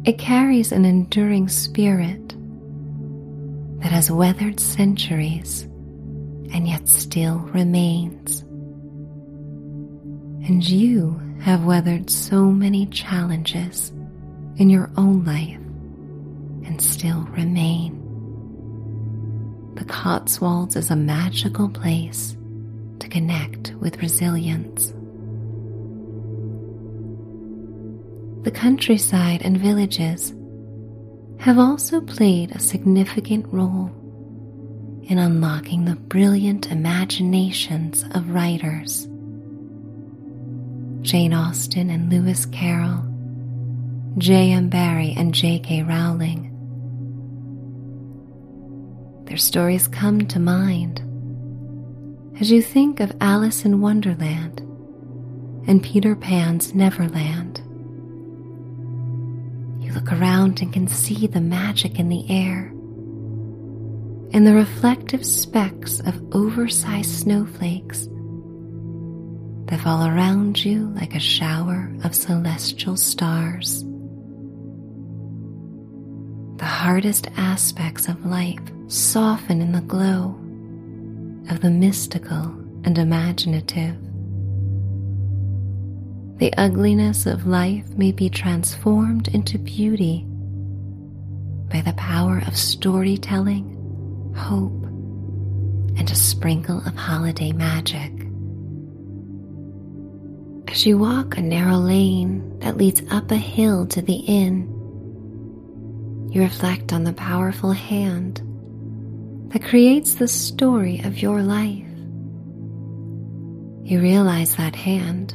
It 0.05 0.19
carries 0.19 0.71
an 0.71 0.85
enduring 0.85 1.49
spirit 1.49 2.29
that 3.81 3.91
has 3.91 4.09
weathered 4.09 4.61
centuries 4.61 5.65
and 6.53 6.69
yet 6.69 6.87
still 6.87 7.39
remains. 7.53 8.46
And 10.47 10.65
you 10.65 11.21
have 11.41 11.65
weathered 11.65 12.09
so 12.09 12.45
many 12.45 12.87
challenges 12.87 13.91
in 14.59 14.71
your 14.71 14.89
own 14.97 15.25
life 15.25 15.59
and 16.65 16.81
still 16.81 17.23
remain. 17.33 18.01
The 19.75 19.85
Cotswolds 19.85 20.77
is 20.77 20.93
a 20.93 20.97
magical 20.97 21.69
place 21.69 22.37
to 23.01 23.09
connect 23.09 23.73
with 23.81 24.01
resilience. 24.01 24.93
The 28.45 28.53
countryside 28.53 29.43
and 29.43 29.59
villages 29.59 30.33
have 31.41 31.59
also 31.59 32.01
played 32.01 32.53
a 32.53 32.61
significant 32.61 33.47
role 33.53 33.91
in 35.09 35.19
unlocking 35.19 35.87
the 35.87 35.97
brilliant 35.97 36.71
imaginations 36.71 38.05
of 38.13 38.31
writers. 38.31 39.09
Jane 41.07 41.33
Austen 41.33 41.89
and 41.89 42.11
Lewis 42.11 42.47
Carroll, 42.47 43.05
J.M. 44.19 44.69
Barrie 44.69 45.15
and 45.17 45.33
J.K. 45.33 45.85
Rowling. 45.85 46.53
Their 49.27 49.37
stories 49.37 49.87
come 49.87 50.27
to 50.27 50.41
mind 50.41 50.99
as 52.41 52.51
you 52.51 52.61
think 52.61 52.99
of 52.99 53.17
Alice 53.21 53.65
in 53.65 53.81
Wonderland 53.81 54.59
and 55.69 55.81
Peter 55.81 56.17
Pan's 56.17 56.75
Neverland. 56.75 57.59
You 59.81 59.93
look 59.93 60.11
around 60.11 60.61
and 60.61 60.73
can 60.73 60.89
see 60.89 61.29
the 61.29 61.41
magic 61.41 62.01
in 62.01 62.09
the 62.09 62.29
air 62.29 62.73
and 64.33 64.45
the 64.45 64.55
reflective 64.55 65.25
specks 65.25 66.01
of 66.01 66.21
oversized 66.35 67.11
snowflakes 67.11 68.09
that 69.67 69.81
fall 69.81 70.07
around 70.07 70.65
you 70.65 70.89
like 70.91 71.15
a 71.15 71.21
shower 71.21 71.93
of 72.05 72.15
celestial 72.15 72.97
stars. 72.97 73.85
The 76.59 76.65
hardest 76.65 77.29
aspects 77.37 78.09
of 78.09 78.25
life 78.25 78.61
soften 78.89 79.61
in 79.61 79.73
the 79.73 79.81
glow 79.81 80.37
of 81.51 81.61
the 81.61 81.71
mystical 81.71 82.45
and 82.85 82.97
imaginative. 82.97 83.97
The 86.39 86.53
ugliness 86.57 87.27
of 87.27 87.47
life 87.47 87.89
may 87.97 88.13
be 88.13 88.29
transformed 88.29 89.29
into 89.29 89.59
beauty 89.59 90.25
by 91.71 91.81
the 91.81 91.95
power 91.97 92.43
of 92.47 92.57
storytelling, 92.57 94.35
hope, 94.37 94.85
and 95.99 96.11
a 96.11 96.15
sprinkle 96.15 96.79
of 96.87 96.95
holiday 96.95 97.53
magic. 97.53 98.16
As 100.69 100.85
you 100.85 100.99
walk 100.99 101.37
a 101.37 101.43
narrow 101.43 101.77
lane 101.77 102.59
that 102.59 102.77
leads 102.77 103.03
up 103.11 103.31
a 103.31 103.37
hill 103.37 103.87
to 103.87 104.03
the 104.03 104.17
inn, 104.17 104.73
you 106.33 106.43
reflect 106.43 106.93
on 106.93 107.05
the 107.05 107.13
powerful 107.13 107.73
hand 107.73 108.43
that 109.53 109.63
creates 109.63 110.15
the 110.15 110.29
story 110.29 111.01
of 111.05 111.23
your 111.23 111.43
life. 111.43 111.87
You 113.85 114.01
realize 114.01 114.57
that 114.57 114.75
hand 114.75 115.35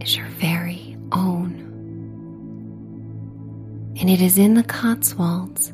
is 0.00 0.16
your 0.16 0.26
very 0.26 0.96
own. 1.12 1.64
And 4.00 4.10
it 4.10 4.20
is 4.20 4.38
in 4.38 4.54
the 4.54 4.64
Cotswolds 4.64 5.72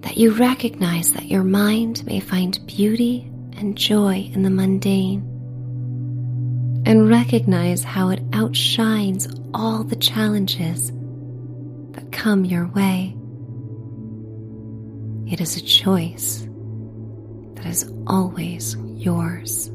that 0.00 0.16
you 0.16 0.32
recognize 0.32 1.12
that 1.12 1.26
your 1.26 1.44
mind 1.44 2.04
may 2.06 2.20
find 2.20 2.58
beauty 2.66 3.30
and 3.58 3.76
joy 3.76 4.30
in 4.32 4.42
the 4.42 4.50
mundane 4.50 5.29
and 6.90 7.08
recognize 7.08 7.84
how 7.84 8.08
it 8.08 8.20
outshines 8.32 9.28
all 9.54 9.84
the 9.84 9.94
challenges 9.94 10.90
that 11.92 12.10
come 12.10 12.44
your 12.44 12.66
way. 12.66 13.16
It 15.32 15.40
is 15.40 15.56
a 15.56 15.60
choice 15.60 16.48
that 17.54 17.66
is 17.66 17.88
always 18.08 18.74
yours. 18.76 19.70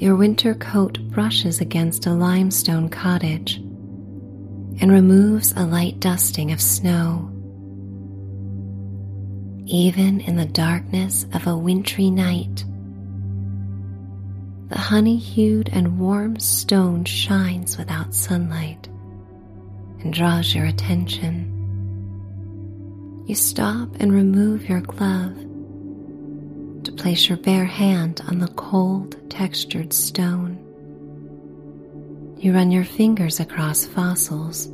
Your 0.00 0.14
winter 0.14 0.54
coat 0.54 1.00
brushes 1.10 1.60
against 1.60 2.06
a 2.06 2.12
limestone 2.12 2.88
cottage 2.88 3.56
and 3.56 4.92
removes 4.92 5.52
a 5.56 5.66
light 5.66 5.98
dusting 5.98 6.52
of 6.52 6.60
snow. 6.60 7.32
Even 9.66 10.20
in 10.20 10.36
the 10.36 10.46
darkness 10.46 11.26
of 11.32 11.48
a 11.48 11.58
wintry 11.58 12.10
night, 12.10 12.64
the 14.68 14.78
honey 14.78 15.16
hued 15.16 15.68
and 15.68 15.98
warm 15.98 16.38
stone 16.40 17.04
shines 17.04 17.78
without 17.78 18.14
sunlight 18.14 18.88
and 20.00 20.12
draws 20.12 20.54
your 20.54 20.66
attention. 20.66 21.52
You 23.26 23.34
stop 23.34 23.88
and 24.00 24.12
remove 24.12 24.68
your 24.68 24.80
glove 24.80 25.36
to 26.84 26.92
place 26.92 27.28
your 27.28 27.38
bare 27.38 27.64
hand 27.64 28.22
on 28.28 28.38
the 28.38 28.48
cold, 28.48 29.16
textured 29.30 29.92
stone. 29.92 30.58
You 32.38 32.52
run 32.52 32.70
your 32.70 32.84
fingers 32.84 33.40
across 33.40 33.86
fossils 33.86 34.68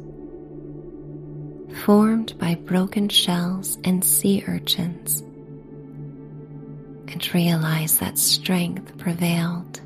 formed 1.84 2.38
by 2.38 2.54
broken 2.54 3.08
shells 3.08 3.78
and 3.84 4.04
sea 4.04 4.44
urchins 4.46 5.22
and 7.12 7.34
realize 7.34 7.98
that 7.98 8.18
strength 8.18 8.96
prevailed. 8.98 9.80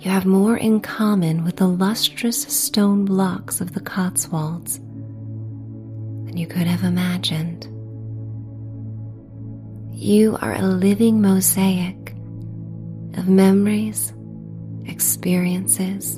You 0.00 0.10
have 0.10 0.26
more 0.26 0.56
in 0.56 0.80
common 0.80 1.44
with 1.44 1.56
the 1.56 1.66
lustrous 1.66 2.42
stone 2.42 3.06
blocks 3.06 3.60
of 3.60 3.72
the 3.72 3.80
Cotswolds 3.80 4.78
than 4.78 6.36
you 6.36 6.46
could 6.46 6.66
have 6.66 6.84
imagined. 6.84 7.64
You 9.92 10.36
are 10.42 10.54
a 10.54 10.62
living 10.62 11.22
mosaic 11.22 12.14
of 13.16 13.28
memories, 13.28 14.12
experiences, 14.84 16.16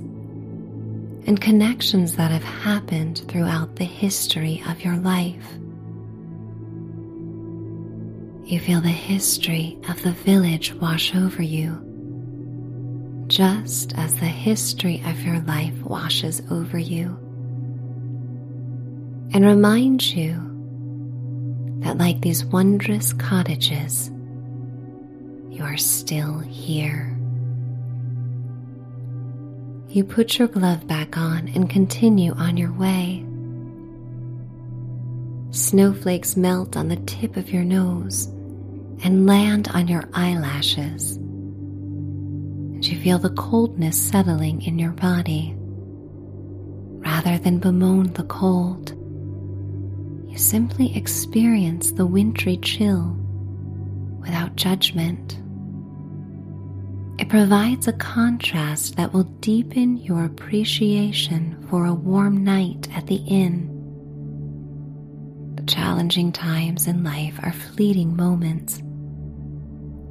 and 1.26 1.40
connections 1.40 2.16
that 2.16 2.30
have 2.30 2.42
happened 2.42 3.24
throughout 3.28 3.76
the 3.76 3.84
history 3.84 4.62
of 4.66 4.82
your 4.82 4.96
life. 4.96 5.46
You 8.46 8.60
feel 8.60 8.80
the 8.80 8.88
history 8.88 9.76
of 9.88 10.00
the 10.04 10.12
village 10.12 10.72
wash 10.74 11.16
over 11.16 11.42
you, 11.42 11.82
just 13.26 13.92
as 13.98 14.14
the 14.20 14.26
history 14.26 15.02
of 15.04 15.20
your 15.24 15.40
life 15.40 15.74
washes 15.82 16.40
over 16.48 16.78
you, 16.78 17.08
and 19.34 19.44
reminds 19.44 20.14
you 20.14 20.34
that, 21.80 21.98
like 21.98 22.20
these 22.20 22.44
wondrous 22.44 23.12
cottages, 23.14 24.12
you 25.50 25.64
are 25.64 25.76
still 25.76 26.38
here. 26.38 27.18
You 29.88 30.04
put 30.04 30.38
your 30.38 30.46
glove 30.46 30.86
back 30.86 31.16
on 31.18 31.48
and 31.48 31.68
continue 31.68 32.32
on 32.34 32.56
your 32.56 32.72
way. 32.72 33.26
Snowflakes 35.50 36.36
melt 36.36 36.76
on 36.76 36.86
the 36.86 36.96
tip 37.06 37.36
of 37.36 37.50
your 37.50 37.64
nose 37.64 38.30
and 39.02 39.26
land 39.26 39.68
on 39.68 39.88
your 39.88 40.04
eyelashes. 40.12 41.16
And 42.76 42.86
you 42.86 43.00
feel 43.00 43.18
the 43.18 43.30
coldness 43.30 44.00
settling 44.00 44.62
in 44.62 44.78
your 44.78 44.92
body. 44.92 45.54
Rather 46.98 47.38
than 47.38 47.58
bemoan 47.58 48.12
the 48.14 48.24
cold, 48.24 48.90
you 50.30 50.36
simply 50.36 50.96
experience 50.96 51.92
the 51.92 52.06
wintry 52.06 52.56
chill 52.58 53.16
without 54.20 54.56
judgment. 54.56 55.40
It 57.18 57.28
provides 57.30 57.88
a 57.88 57.94
contrast 57.94 58.96
that 58.96 59.12
will 59.14 59.24
deepen 59.24 59.96
your 59.96 60.24
appreciation 60.24 61.66
for 61.70 61.86
a 61.86 61.94
warm 61.94 62.44
night 62.44 62.88
at 62.94 63.06
the 63.06 63.16
inn. 63.16 63.72
The 65.56 65.62
challenging 65.62 66.32
times 66.32 66.86
in 66.86 67.02
life 67.02 67.38
are 67.42 67.52
fleeting 67.52 68.14
moments 68.14 68.82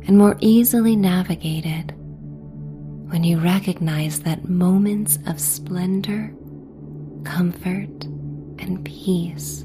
and 0.07 0.17
more 0.17 0.37
easily 0.39 0.95
navigated 0.95 1.93
when 3.09 3.23
you 3.23 3.39
recognize 3.39 4.19
that 4.21 4.49
moments 4.49 5.17
of 5.27 5.39
splendor, 5.39 6.33
comfort, 7.23 8.05
and 8.59 8.83
peace 8.83 9.63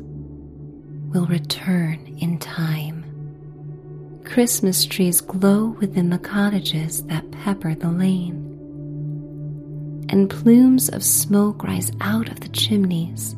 will 1.13 1.27
return 1.27 2.17
in 2.21 2.39
time. 2.39 3.05
Christmas 4.25 4.85
trees 4.85 5.21
glow 5.21 5.77
within 5.81 6.11
the 6.11 6.19
cottages 6.19 7.03
that 7.05 7.29
pepper 7.33 7.75
the 7.75 7.91
lane, 7.91 8.47
and 10.09 10.31
plumes 10.31 10.89
of 10.89 11.03
smoke 11.03 11.65
rise 11.65 11.91
out 12.01 12.29
of 12.31 12.41
the 12.41 12.49
chimneys 12.49 13.33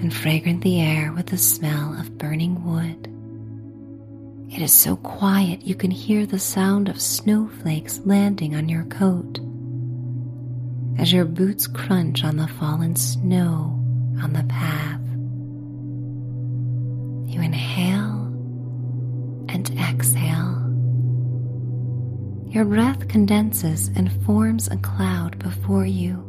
and 0.00 0.14
fragrant 0.14 0.62
the 0.62 0.80
air 0.80 1.12
with 1.12 1.26
the 1.26 1.38
smell 1.38 1.94
of 1.98 2.16
burning 2.16 2.64
wood. 2.64 3.09
It 4.52 4.62
is 4.62 4.72
so 4.72 4.96
quiet 4.96 5.62
you 5.62 5.76
can 5.76 5.92
hear 5.92 6.26
the 6.26 6.40
sound 6.40 6.88
of 6.88 7.00
snowflakes 7.00 8.00
landing 8.04 8.56
on 8.56 8.68
your 8.68 8.82
coat 8.84 9.38
as 10.98 11.12
your 11.12 11.24
boots 11.24 11.68
crunch 11.68 12.24
on 12.24 12.36
the 12.36 12.48
fallen 12.48 12.96
snow 12.96 13.78
on 14.20 14.32
the 14.32 14.42
path. 14.48 15.00
You 17.32 17.40
inhale 17.40 18.26
and 19.48 19.70
exhale. 19.78 20.56
Your 22.48 22.64
breath 22.64 23.06
condenses 23.06 23.88
and 23.94 24.12
forms 24.24 24.66
a 24.66 24.76
cloud 24.78 25.38
before 25.38 25.86
you. 25.86 26.26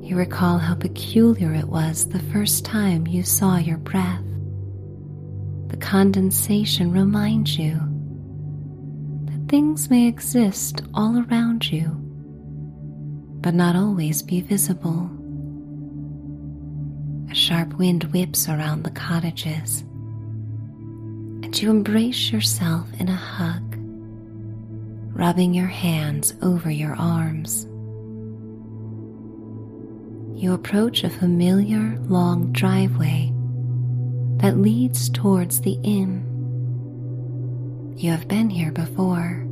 You 0.00 0.16
recall 0.16 0.56
how 0.56 0.74
peculiar 0.74 1.52
it 1.52 1.68
was 1.68 2.08
the 2.08 2.22
first 2.32 2.64
time 2.64 3.06
you 3.06 3.22
saw 3.24 3.58
your 3.58 3.76
breath. 3.76 4.22
The 5.68 5.76
condensation 5.76 6.92
reminds 6.92 7.58
you 7.58 7.80
that 9.24 9.48
things 9.48 9.90
may 9.90 10.06
exist 10.06 10.82
all 10.94 11.24
around 11.28 11.70
you, 11.70 11.88
but 13.40 13.54
not 13.54 13.76
always 13.76 14.22
be 14.22 14.40
visible. 14.40 15.10
A 17.30 17.34
sharp 17.34 17.74
wind 17.78 18.04
whips 18.04 18.48
around 18.48 18.84
the 18.84 18.90
cottages 18.90 19.84
and 21.46 21.62
you 21.62 21.70
embrace 21.70 22.32
yourself 22.32 22.88
in 22.98 23.08
a 23.08 23.14
hug, 23.14 23.76
rubbing 25.16 25.54
your 25.54 25.68
hands 25.68 26.34
over 26.42 26.70
your 26.70 26.94
arms. 26.96 27.66
You 30.34 30.52
approach 30.54 31.04
a 31.04 31.08
familiar 31.08 31.98
long 32.08 32.52
driveway 32.52 33.32
that 34.38 34.58
leads 34.58 35.08
towards 35.08 35.60
the 35.60 35.78
inn. 35.82 36.24
You 37.96 38.10
have 38.10 38.28
been 38.28 38.50
here 38.50 38.72
before, 38.72 39.44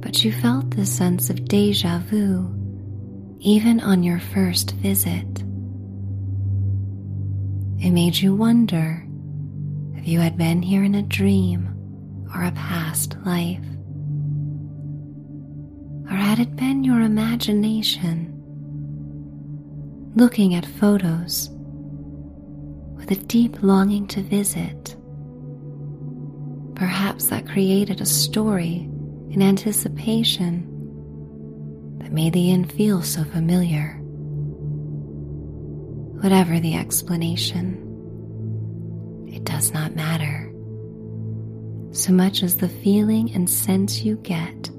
but 0.00 0.24
you 0.24 0.32
felt 0.32 0.70
the 0.70 0.86
sense 0.86 1.28
of 1.28 1.44
deja 1.44 1.98
vu 1.98 2.54
even 3.40 3.80
on 3.80 4.02
your 4.02 4.18
first 4.18 4.72
visit. 4.72 5.26
It 7.80 7.90
made 7.92 8.16
you 8.16 8.34
wonder 8.34 9.06
if 9.94 10.08
you 10.08 10.18
had 10.18 10.36
been 10.36 10.62
here 10.62 10.82
in 10.82 10.96
a 10.96 11.02
dream 11.02 11.68
or 12.34 12.42
a 12.42 12.52
past 12.52 13.16
life. 13.24 13.64
Or 16.10 16.16
had 16.16 16.40
it 16.40 16.56
been 16.56 16.82
your 16.82 17.00
imagination 17.02 18.34
looking 20.16 20.54
at 20.54 20.66
photos 20.66 21.50
a 23.10 23.16
deep 23.16 23.62
longing 23.62 24.06
to 24.08 24.22
visit? 24.22 24.96
Perhaps 26.74 27.26
that 27.26 27.48
created 27.48 28.00
a 28.00 28.06
story 28.06 28.88
in 29.30 29.42
anticipation 29.42 30.64
that 31.98 32.12
made 32.12 32.32
the 32.32 32.50
inn 32.50 32.64
feel 32.64 33.02
so 33.02 33.24
familiar. 33.24 33.94
Whatever 36.22 36.60
the 36.60 36.74
explanation, 36.74 37.84
it 39.32 39.44
does 39.44 39.72
not 39.72 39.94
matter. 39.94 40.52
So 41.92 42.12
much 42.12 42.42
as 42.42 42.56
the 42.56 42.68
feeling 42.68 43.32
and 43.34 43.48
sense 43.48 44.02
you 44.02 44.16
get 44.16 44.70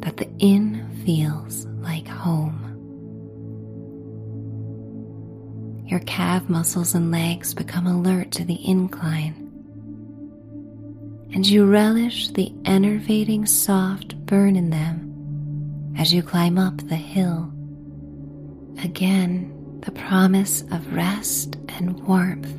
that 0.00 0.16
the 0.16 0.28
inn 0.38 0.86
feels 1.04 1.66
like 1.80 2.06
home. 2.06 2.65
Your 5.86 6.00
calf 6.00 6.48
muscles 6.48 6.94
and 6.96 7.12
legs 7.12 7.54
become 7.54 7.86
alert 7.86 8.32
to 8.32 8.44
the 8.44 8.58
incline, 8.68 9.34
and 11.32 11.46
you 11.46 11.64
relish 11.64 12.28
the 12.30 12.52
enervating 12.64 13.46
soft 13.46 14.16
burn 14.26 14.56
in 14.56 14.70
them 14.70 15.94
as 15.96 16.12
you 16.12 16.24
climb 16.24 16.58
up 16.58 16.76
the 16.88 16.96
hill. 16.96 17.52
Again, 18.82 19.80
the 19.84 19.92
promise 19.92 20.62
of 20.72 20.92
rest 20.92 21.56
and 21.68 22.00
warmth 22.04 22.52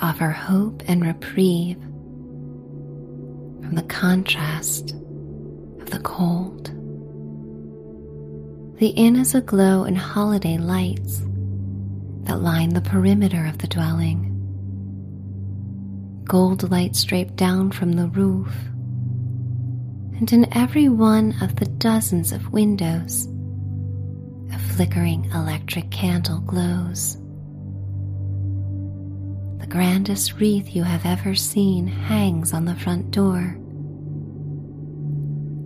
offer 0.00 0.30
hope 0.30 0.84
and 0.86 1.04
reprieve 1.04 1.80
from 3.62 3.74
the 3.74 3.82
contrast 3.82 4.92
of 5.80 5.90
the 5.90 5.98
cold. 6.04 6.66
The 8.78 8.90
inn 8.90 9.16
is 9.16 9.34
aglow 9.34 9.82
in 9.84 9.96
holiday 9.96 10.56
lights 10.58 11.22
that 12.26 12.42
line 12.42 12.70
the 12.70 12.80
perimeter 12.80 13.46
of 13.46 13.58
the 13.58 13.68
dwelling. 13.68 14.32
Gold 16.24 16.70
lights 16.70 17.04
drape 17.04 17.36
down 17.36 17.70
from 17.70 17.92
the 17.92 18.08
roof, 18.08 18.52
and 20.18 20.32
in 20.32 20.52
every 20.56 20.88
one 20.88 21.34
of 21.40 21.56
the 21.56 21.66
dozens 21.66 22.32
of 22.32 22.52
windows, 22.52 23.28
a 24.52 24.58
flickering 24.58 25.24
electric 25.26 25.90
candle 25.90 26.40
glows. 26.40 27.16
The 29.60 29.68
grandest 29.68 30.34
wreath 30.34 30.74
you 30.74 30.82
have 30.82 31.06
ever 31.06 31.34
seen 31.34 31.86
hangs 31.86 32.52
on 32.52 32.64
the 32.64 32.74
front 32.74 33.10
door. 33.12 33.56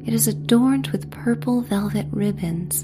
It 0.06 0.12
is 0.12 0.28
adorned 0.28 0.88
with 0.88 1.10
purple 1.10 1.62
velvet 1.62 2.06
ribbons 2.10 2.82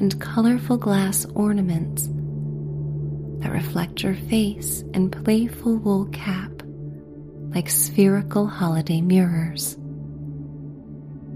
and 0.00 0.20
colorful 0.20 0.78
glass 0.78 1.24
ornaments 1.34 2.08
that 3.38 3.52
reflect 3.52 4.02
your 4.02 4.14
face 4.14 4.82
and 4.94 5.12
playful 5.24 5.76
wool 5.76 6.06
cap 6.06 6.50
like 7.54 7.68
spherical 7.68 8.46
holiday 8.46 9.00
mirrors. 9.00 9.76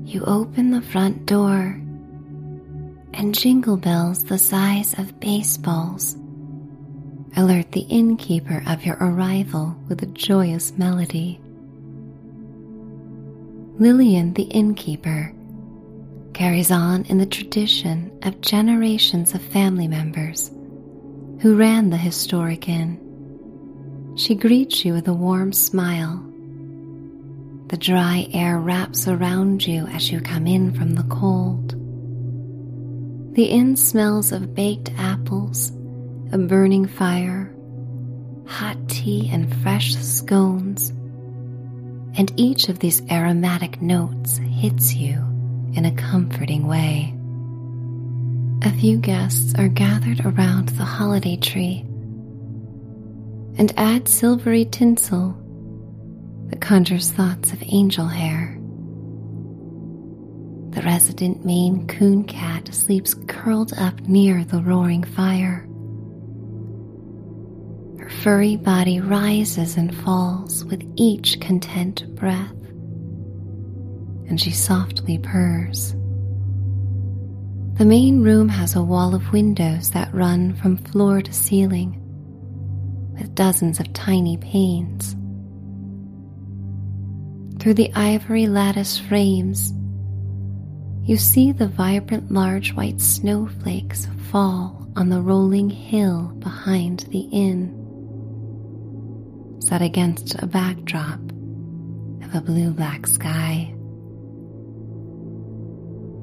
You 0.05 0.25
open 0.25 0.71
the 0.71 0.83
front 0.83 1.27
door, 1.27 1.81
and 3.15 3.35
jingle 3.35 3.77
bells 3.77 4.25
the 4.25 4.39
size 4.39 4.95
of 4.99 5.19
baseballs 5.21 6.17
alert 7.37 7.73
the 7.73 7.87
innkeeper 7.89 8.63
of 8.67 8.85
your 8.85 8.97
arrival 9.01 9.77
with 9.89 10.03
a 10.03 10.07
joyous 10.07 10.73
melody. 10.77 11.41
Lillian, 13.79 14.35
the 14.35 14.45
innkeeper, 14.45 15.33
carries 16.35 16.71
on 16.71 17.05
in 17.07 17.19
the 17.19 17.27
tradition 17.27 18.17
of 18.23 18.41
generations 18.41 19.35
of 19.35 19.43
family 19.43 19.89
members 19.89 20.51
who 21.43 21.57
ran 21.57 21.91
the 21.91 21.97
historic 21.97 22.69
inn. 22.69 22.97
She 24.17 24.37
greets 24.37 24.85
you 24.85 24.93
with 24.93 25.09
a 25.09 25.13
warm 25.13 25.53
smile. 25.53 26.25
The 27.67 27.77
dry 27.77 28.29
air 28.33 28.61
wraps 28.61 29.09
around 29.09 29.67
you 29.67 29.87
as 29.89 30.13
you 30.13 30.21
come 30.21 30.47
in 30.47 30.73
from 30.73 30.95
the 30.95 31.03
cold. 31.05 31.73
The 33.35 33.47
inn 33.47 33.75
smells 33.75 34.31
of 34.31 34.55
baked 34.55 34.93
apples 34.97 35.73
a 36.33 36.39
burning 36.39 36.87
fire, 36.87 37.53
hot 38.47 38.77
tea, 38.89 39.29
and 39.33 39.53
fresh 39.63 39.97
scones. 39.97 40.91
And 42.17 42.33
each 42.37 42.69
of 42.69 42.79
these 42.79 43.03
aromatic 43.11 43.83
notes 43.83 44.37
hits 44.37 44.95
you 44.95 45.15
in 45.75 45.87
a 45.87 45.95
comforting 45.95 46.69
way. 46.69 47.15
A 48.65 48.71
few 48.71 48.97
guests 48.97 49.55
are 49.59 49.67
gathered 49.67 50.25
around 50.25 50.69
the 50.69 50.85
holiday 50.85 51.35
tree, 51.35 51.81
and 53.59 53.73
add 53.77 54.07
silvery 54.07 54.67
tinsel 54.67 55.37
that 56.47 56.61
conjures 56.61 57.11
thoughts 57.11 57.53
of 57.53 57.61
angel 57.67 58.07
hair. 58.07 58.57
The 60.71 60.83
resident 60.83 61.45
Maine 61.45 61.89
coon 61.89 62.23
cat 62.23 62.73
sleeps 62.73 63.15
curled 63.27 63.73
up 63.79 64.01
near 64.03 64.45
the 64.45 64.63
roaring 64.63 65.03
fire. 65.03 65.67
Her 67.99 68.11
furry 68.11 68.55
body 68.55 69.01
rises 69.01 69.77
and 69.77 69.93
falls 69.93 70.65
with 70.67 70.89
each 70.95 71.41
content 71.41 72.15
breath, 72.15 72.55
and 74.29 74.41
she 74.41 74.53
softly 74.53 75.19
purrs. 75.19 75.97
The 77.75 77.87
main 77.87 78.23
room 78.23 78.51
has 78.51 78.77
a 78.77 78.83
wall 78.83 79.15
of 79.15 79.33
windows 79.33 79.91
that 79.91 80.13
run 80.15 80.55
from 80.55 80.77
floor 80.77 81.23
to 81.23 81.33
ceiling, 81.33 81.99
with 83.15 83.35
dozens 83.35 83.81
of 83.81 83.93
tiny 83.95 84.37
panes. 84.37 85.17
Through 87.59 87.75
the 87.75 87.91
ivory 87.95 88.47
lattice 88.47 88.99
frames, 88.99 89.73
you 91.05 91.17
see 91.17 91.51
the 91.51 91.67
vibrant 91.67 92.31
large 92.31 92.75
white 92.75 93.01
snowflakes 93.01 94.07
fall 94.31 94.87
on 94.95 95.09
the 95.09 95.23
rolling 95.23 95.71
hill 95.71 96.33
behind 96.41 97.01
the 97.11 97.21
inn, 97.33 97.79
set 99.61 99.81
against 99.81 100.41
a 100.43 100.47
backdrop 100.47 101.21
of 102.23 102.35
a 102.35 102.43
blue 102.45 102.71
black 102.71 103.07
sky. 103.07 103.75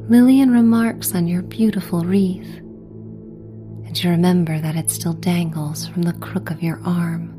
Lillian 0.10 0.50
remarks 0.50 1.13
on 1.13 1.28
your 1.28 1.43
beautiful 1.43 2.04
wreath, 2.04 2.58
and 2.58 4.04
you 4.04 4.10
remember 4.10 4.60
that 4.60 4.76
it 4.76 4.89
still 4.89 5.13
dangles 5.13 5.86
from 5.86 6.02
the 6.02 6.13
crook 6.13 6.50
of 6.50 6.63
your 6.63 6.82
arm. 6.84 7.36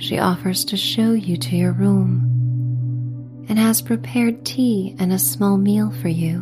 She 0.00 0.18
offers 0.18 0.64
to 0.64 0.76
show 0.76 1.12
you 1.12 1.36
to 1.36 1.54
your 1.54 1.70
room 1.70 3.44
and 3.48 3.60
has 3.60 3.80
prepared 3.80 4.44
tea 4.44 4.96
and 4.98 5.12
a 5.12 5.20
small 5.20 5.56
meal 5.56 5.92
for 5.92 6.08
you 6.08 6.40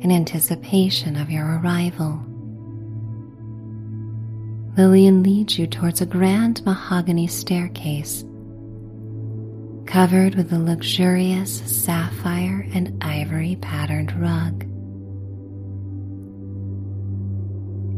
in 0.00 0.12
anticipation 0.12 1.16
of 1.16 1.28
your 1.28 1.58
arrival. 1.58 2.24
Lillian 4.76 5.24
leads 5.24 5.58
you 5.58 5.66
towards 5.66 6.02
a 6.02 6.06
grand 6.06 6.64
mahogany 6.64 7.26
staircase 7.26 8.24
covered 9.90 10.36
with 10.36 10.52
a 10.52 10.58
luxurious 10.58 11.58
sapphire 11.62 12.64
and 12.72 12.96
ivory 13.02 13.56
patterned 13.60 14.12
rug. 14.20 14.64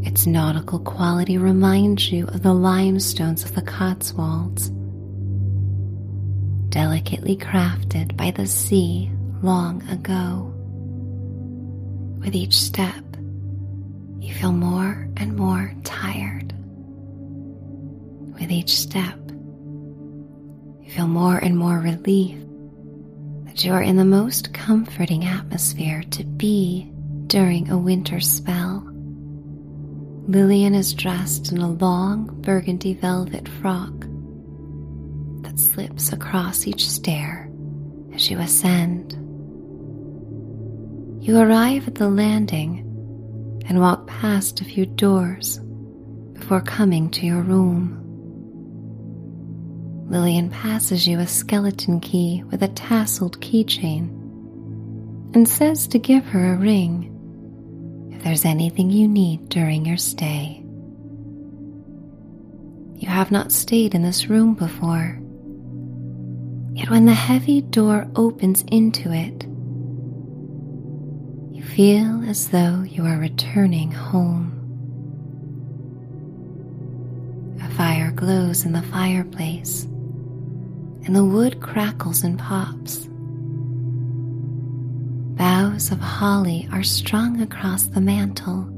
Its 0.06 0.26
nautical 0.26 0.78
quality 0.78 1.36
reminds 1.36 2.10
you 2.10 2.26
of 2.28 2.42
the 2.42 2.54
limestones 2.54 3.44
of 3.44 3.54
the 3.54 3.60
Cotswolds, 3.60 4.70
delicately 6.70 7.36
crafted 7.36 8.16
by 8.16 8.30
the 8.30 8.46
sea 8.46 9.10
long 9.42 9.86
ago. 9.90 10.48
With 12.24 12.34
each 12.34 12.58
step, 12.58 13.04
you 14.18 14.32
feel 14.32 14.52
more 14.52 15.10
and 15.18 15.36
more 15.36 15.74
tired. 15.84 16.54
With 18.40 18.50
each 18.50 18.78
step, 18.78 19.21
feel 20.94 21.08
more 21.08 21.38
and 21.38 21.56
more 21.56 21.78
relief 21.78 22.38
that 23.46 23.64
you 23.64 23.72
are 23.72 23.82
in 23.82 23.96
the 23.96 24.04
most 24.04 24.52
comforting 24.52 25.24
atmosphere 25.24 26.02
to 26.10 26.22
be 26.24 26.90
during 27.28 27.70
a 27.70 27.78
winter 27.78 28.20
spell. 28.20 28.86
Lillian 30.28 30.74
is 30.74 30.92
dressed 30.92 31.50
in 31.50 31.58
a 31.58 31.70
long 31.70 32.26
burgundy 32.42 32.92
velvet 32.94 33.48
frock 33.48 33.92
that 35.42 35.58
slips 35.58 36.12
across 36.12 36.66
each 36.66 36.88
stair 36.88 37.50
as 38.14 38.30
you 38.30 38.38
ascend. 38.38 39.14
You 41.24 41.38
arrive 41.38 41.88
at 41.88 41.94
the 41.94 42.08
landing 42.08 42.80
and 43.66 43.80
walk 43.80 44.06
past 44.06 44.60
a 44.60 44.64
few 44.64 44.84
doors 44.84 45.58
before 46.34 46.60
coming 46.60 47.10
to 47.10 47.26
your 47.26 47.40
room. 47.40 48.01
Lillian 50.12 50.50
passes 50.50 51.08
you 51.08 51.20
a 51.20 51.26
skeleton 51.26 51.98
key 51.98 52.44
with 52.50 52.62
a 52.62 52.68
tasseled 52.68 53.38
keychain 53.38 54.10
and 55.34 55.48
says 55.48 55.86
to 55.86 55.98
give 55.98 56.22
her 56.26 56.52
a 56.52 56.58
ring 56.58 57.08
if 58.12 58.22
there's 58.22 58.44
anything 58.44 58.90
you 58.90 59.08
need 59.08 59.48
during 59.48 59.86
your 59.86 59.96
stay. 59.96 60.62
You 62.98 63.08
have 63.08 63.30
not 63.30 63.52
stayed 63.52 63.94
in 63.94 64.02
this 64.02 64.26
room 64.26 64.52
before, 64.52 65.18
yet 66.74 66.90
when 66.90 67.06
the 67.06 67.14
heavy 67.14 67.62
door 67.62 68.06
opens 68.14 68.66
into 68.70 69.10
it, 69.10 69.46
you 71.56 71.62
feel 71.62 72.22
as 72.28 72.48
though 72.50 72.82
you 72.82 73.06
are 73.06 73.16
returning 73.16 73.90
home. 73.90 74.58
A 77.62 77.70
fire 77.70 78.10
glows 78.10 78.66
in 78.66 78.72
the 78.72 78.82
fireplace 78.82 79.86
and 81.04 81.16
the 81.16 81.24
wood 81.24 81.60
crackles 81.60 82.22
and 82.22 82.38
pops. 82.38 83.08
Boughs 85.36 85.90
of 85.90 85.98
holly 85.98 86.68
are 86.70 86.82
strung 86.82 87.40
across 87.40 87.84
the 87.84 88.00
mantel, 88.00 88.68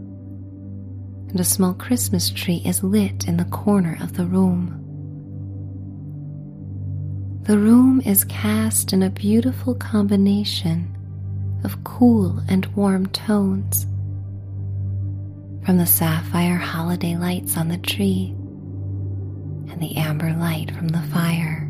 and 1.28 1.38
a 1.38 1.44
small 1.44 1.74
Christmas 1.74 2.30
tree 2.30 2.62
is 2.64 2.82
lit 2.82 3.28
in 3.28 3.36
the 3.36 3.44
corner 3.46 3.98
of 4.00 4.14
the 4.14 4.24
room. 4.24 4.80
The 7.42 7.58
room 7.58 8.00
is 8.00 8.24
cast 8.24 8.94
in 8.94 9.02
a 9.02 9.10
beautiful 9.10 9.74
combination 9.74 10.90
of 11.64 11.84
cool 11.84 12.42
and 12.48 12.64
warm 12.74 13.06
tones. 13.08 13.84
From 15.66 15.76
the 15.78 15.86
sapphire 15.86 16.56
holiday 16.56 17.16
lights 17.16 17.56
on 17.58 17.68
the 17.68 17.78
tree 17.78 18.34
and 19.70 19.78
the 19.80 19.96
amber 19.96 20.32
light 20.32 20.70
from 20.74 20.88
the 20.88 21.02
fire. 21.12 21.63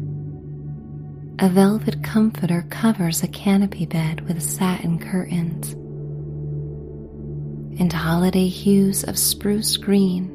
A 1.40 1.48
velvet 1.48 2.00
comforter 2.04 2.64
covers 2.70 3.24
a 3.24 3.28
canopy 3.28 3.86
bed 3.86 4.20
with 4.28 4.40
satin 4.40 5.00
curtains. 5.00 5.72
And 7.80 7.92
holiday 7.92 8.46
hues 8.46 9.02
of 9.02 9.18
spruce 9.18 9.76
green 9.76 10.30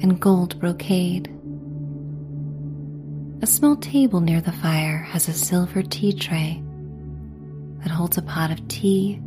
and 0.00 0.18
gold 0.18 0.58
brocade. 0.58 1.28
A 3.42 3.46
small 3.46 3.76
table 3.76 4.20
near 4.20 4.40
the 4.40 4.52
fire 4.52 5.00
has 5.00 5.28
a 5.28 5.34
silver 5.34 5.82
tea 5.82 6.14
tray 6.14 6.62
that 7.80 7.90
holds 7.90 8.16
a 8.16 8.22
pot 8.22 8.50
of 8.50 8.66
tea, 8.68 9.20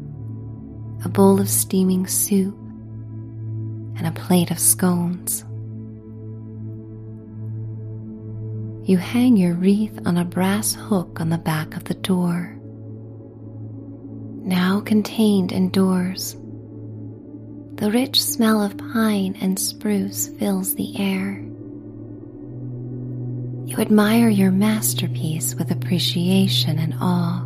a 1.06 1.10
bowl 1.10 1.40
of 1.40 1.50
steaming 1.50 2.08
soup, 2.08 2.58
and 3.96 4.08
a 4.08 4.12
plate 4.12 4.50
of 4.50 4.58
scones. 4.58 5.46
You 8.90 8.98
hang 8.98 9.38
your 9.38 9.54
wreath 9.54 10.00
on 10.08 10.18
a 10.18 10.26
brass 10.26 10.74
hook 10.74 11.22
on 11.22 11.30
the 11.30 11.38
back 11.38 11.78
of 11.78 11.84
the 11.84 11.94
door. 11.94 12.58
Now 14.44 14.82
contained 14.82 15.52
indoors, 15.52 16.34
the 17.76 17.92
rich 17.92 18.20
smell 18.20 18.64
of 18.64 18.80
pine 18.80 19.38
and 19.42 19.60
spruce 19.60 20.30
fills 20.40 20.74
the 20.74 21.00
air. 21.00 21.40
You 23.68 23.78
admire 23.78 24.28
your 24.28 24.50
masterpiece 24.50 25.54
with 25.54 25.70
appreciation 25.70 26.80
and 26.80 26.96
awe. 27.00 27.44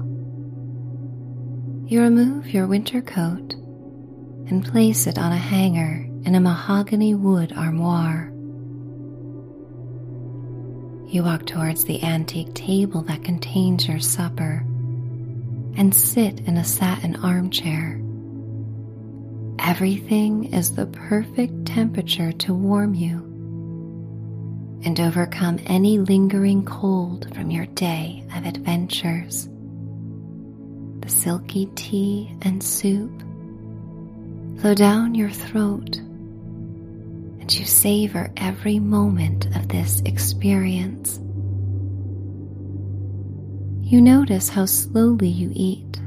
You 1.90 2.04
remove 2.04 2.54
your 2.54 2.68
winter 2.68 3.02
coat 3.02 3.54
and 4.48 4.64
place 4.64 5.08
it 5.08 5.18
on 5.18 5.34
a 5.34 5.38
hanger 5.38 6.08
in 6.24 6.36
a 6.36 6.40
mahogany 6.40 7.16
wood 7.16 7.52
armoire. 7.52 8.33
You 11.14 11.22
walk 11.22 11.46
towards 11.46 11.84
the 11.84 12.02
antique 12.02 12.56
table 12.56 13.04
that 13.04 13.24
contains 13.24 13.88
your 13.88 14.00
supper 14.00 14.66
and 15.78 15.94
sit 15.94 16.40
in 16.40 16.58
a 16.58 16.64
satin 16.64 17.18
armchair. 17.18 18.02
Everything 19.60 20.46
is 20.46 20.74
the 20.74 20.88
perfect 20.88 21.68
temperature 21.68 22.32
to 22.32 22.56
warm 22.56 22.96
you 22.96 23.20
and 24.84 25.00
overcome 25.00 25.60
any 25.68 26.00
lingering 26.00 26.66
cold 26.66 27.32
from 27.36 27.52
your 27.52 27.68
day 27.68 28.24
of 28.36 28.48
adventures. 28.48 29.48
The 31.02 31.10
silky 31.10 31.68
tea 31.76 32.36
and 32.42 32.64
soup 32.64 33.22
flow 34.60 34.74
down 34.74 35.14
your 35.14 35.30
throat 35.30 36.02
and 37.44 37.60
you 37.60 37.66
savor 37.66 38.32
every 38.38 38.80
moment 38.80 39.54
of 39.58 39.68
this 39.68 40.00
experience. 40.06 41.18
You 43.82 44.02
notice 44.02 44.48
how 44.48 44.66
slowly 44.66 45.28
you 45.28 45.52
eat, 45.54 46.02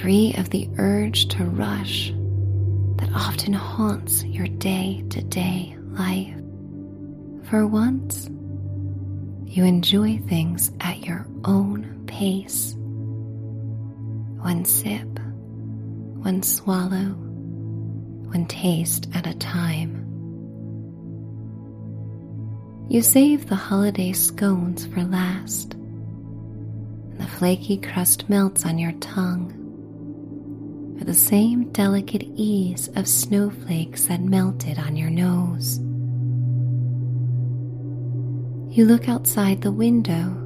free 0.00 0.34
of 0.38 0.50
the 0.50 0.68
urge 0.78 1.28
to 1.28 1.44
rush 1.44 2.12
that 2.96 3.10
often 3.14 3.52
haunts 3.52 4.24
your 4.24 4.48
day 4.48 5.04
to 5.10 5.22
day 5.22 5.76
life. 5.78 6.34
For 7.48 7.64
once, 7.64 8.28
you 9.46 9.62
enjoy 9.62 10.18
things 10.18 10.72
at 10.80 11.06
your 11.06 11.28
own 11.44 12.02
pace. 12.08 12.74
One 12.76 14.64
sip, 14.64 15.20
one 16.24 16.42
swallow, 16.42 17.23
one 18.34 18.46
taste 18.46 19.06
at 19.14 19.28
a 19.28 19.34
time. 19.34 20.00
You 22.88 23.00
save 23.00 23.46
the 23.46 23.54
holiday 23.54 24.12
scones 24.12 24.86
for 24.86 25.04
last, 25.04 25.74
and 25.74 27.20
the 27.20 27.28
flaky 27.28 27.76
crust 27.76 28.28
melts 28.28 28.66
on 28.66 28.76
your 28.76 28.90
tongue 28.92 29.52
with 30.98 31.06
the 31.06 31.14
same 31.14 31.70
delicate 31.70 32.24
ease 32.34 32.88
of 32.96 33.06
snowflakes 33.06 34.06
that 34.06 34.20
melted 34.20 34.80
on 34.80 34.96
your 34.96 35.10
nose. 35.10 35.78
You 38.76 38.84
look 38.84 39.08
outside 39.08 39.62
the 39.62 39.70
window 39.70 40.40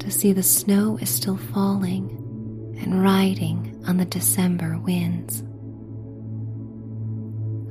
to 0.00 0.10
see 0.10 0.34
the 0.34 0.42
snow 0.42 0.98
is 1.00 1.08
still 1.08 1.38
falling 1.38 2.10
and 2.78 3.02
riding 3.02 3.82
on 3.88 3.96
the 3.96 4.04
December 4.04 4.76
winds. 4.76 5.42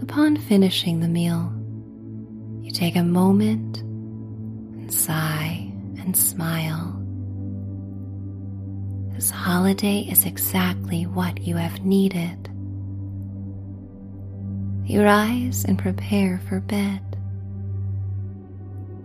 Upon 0.04 0.36
finishing 0.36 1.00
the 1.00 1.08
meal, 1.08 1.54
you 2.62 2.72
take 2.72 2.98
a 2.98 3.04
moment 3.04 3.78
and 3.78 4.94
sigh 4.94 5.72
and 5.98 6.16
smile. 6.16 7.02
This 9.16 9.30
holiday 9.30 10.00
is 10.00 10.26
exactly 10.26 11.04
what 11.04 11.48
you 11.48 11.56
have 11.56 11.86
needed. 11.86 12.50
You 14.84 15.04
rise 15.04 15.64
and 15.64 15.80
prepare 15.80 16.42
for 16.50 16.60
bed. 16.60 17.02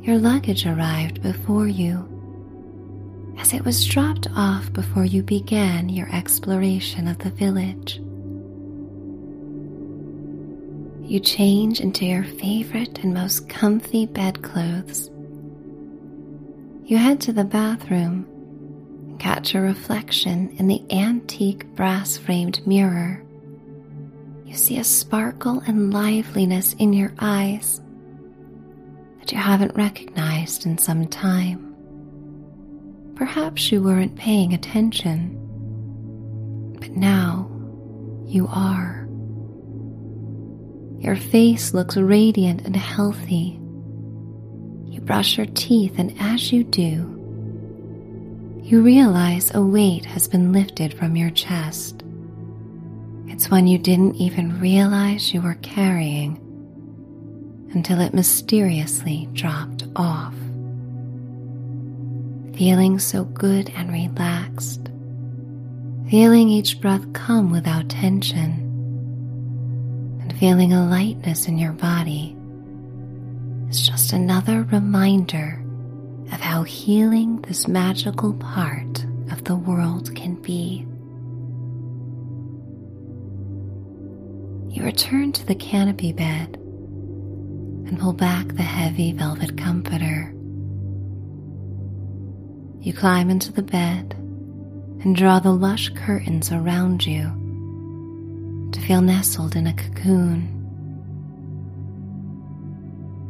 Your 0.01 0.19
luggage 0.19 0.67
arrived 0.67 1.23
before 1.23 1.69
you, 1.69 3.37
as 3.39 3.53
it 3.53 3.65
was 3.65 3.87
dropped 3.87 4.27
off 4.35 4.73
before 4.73 5.05
you 5.05 5.23
began 5.23 5.89
your 5.89 6.13
exploration 6.13 7.07
of 7.07 7.19
the 7.19 7.31
village. 7.31 8.01
You 11.09 11.21
change 11.21 11.81
into 11.81 12.05
your 12.05 12.23
favorite 12.23 12.99
and 12.99 13.15
most 13.15 13.49
comfy 13.49 14.05
bedclothes. 14.05 15.11
You 16.85 16.99
head 16.99 17.19
to 17.23 17.33
the 17.33 17.45
bathroom 17.45 18.27
and 19.09 19.19
catch 19.19 19.55
a 19.55 19.61
reflection 19.63 20.51
in 20.59 20.67
the 20.67 20.85
antique 20.91 21.65
brass 21.75 22.19
framed 22.19 22.67
mirror. 22.67 23.25
You 24.45 24.55
see 24.55 24.77
a 24.77 24.85
sparkle 24.85 25.63
and 25.67 25.95
liveliness 25.95 26.75
in 26.75 26.93
your 26.93 27.15
eyes 27.21 27.81
that 29.21 29.33
you 29.33 29.39
haven't 29.39 29.77
recognized 29.77 30.67
in 30.67 30.77
some 30.77 31.07
time. 31.07 31.75
Perhaps 33.15 33.73
you 33.73 33.83
weren't 33.83 34.15
paying 34.15 34.53
attention, 34.53 35.39
but 36.79 36.91
now 36.91 37.51
you 38.27 38.47
are. 38.49 38.98
Your 40.99 41.17
face 41.17 41.73
looks 41.73 41.97
radiant 41.97 42.63
and 42.63 42.75
healthy. 42.77 43.61
You 44.87 45.01
brush 45.01 45.37
your 45.37 45.47
teeth, 45.47 45.95
and 45.97 46.15
as 46.19 46.53
you 46.53 46.65
do, 46.65 47.15
you 48.63 48.83
realize 48.83 49.55
a 49.55 49.63
weight 49.63 50.05
has 50.05 50.29
been 50.29 50.53
lifted 50.53 50.93
from 50.93 51.17
your 51.17 51.31
chest. 51.31 52.03
It's 53.29 53.51
one 53.51 53.67
you 53.67 53.79
didn't 53.79 54.17
even 54.17 54.61
realize 54.61 55.33
you 55.33 55.41
were 55.41 55.55
carrying 55.63 56.37
until 57.73 58.01
it 58.01 58.13
mysteriously 58.13 59.29
dropped 59.33 59.85
off. 59.95 60.35
Feeling 62.57 62.99
so 62.99 63.25
good 63.25 63.71
and 63.77 63.93
relaxed, 63.93 64.91
feeling 66.11 66.49
each 66.49 66.81
breath 66.81 67.13
come 67.13 67.53
without 67.53 67.89
tension, 67.89 68.68
feeling 70.39 70.73
a 70.73 70.87
lightness 70.87 71.49
in 71.49 71.59
your 71.59 71.73
body 71.73 72.37
is 73.69 73.89
just 73.89 74.13
another 74.13 74.63
reminder 74.71 75.61
of 76.33 76.41
how 76.41 76.63
healing 76.63 77.41
this 77.43 77.67
magical 77.67 78.33
part 78.35 79.05
of 79.33 79.43
the 79.45 79.57
world 79.57 80.15
can 80.15 80.37
be. 80.37 80.87
You 84.73 84.85
return 84.85 85.33
to 85.33 85.45
the 85.45 85.57
canopy 85.57 86.13
bed 86.13 86.55
and 86.57 87.99
pull 87.99 88.13
back 88.13 88.47
the 88.47 88.63
heavy 88.63 89.13
velvet 89.13 89.59
comforter. 89.59 90.33
You 92.81 92.93
climb 92.93 93.29
into 93.29 93.51
the 93.53 93.63
bed 93.63 94.15
and 94.15 95.17
draw 95.17 95.41
the 95.41 95.51
lush 95.51 95.89
curtains 95.89 96.53
around 96.53 97.05
you 97.05 97.48
to 98.73 98.81
feel 98.81 99.01
nestled 99.01 99.57
in 99.57 99.67
a 99.67 99.73
cocoon. 99.75 100.55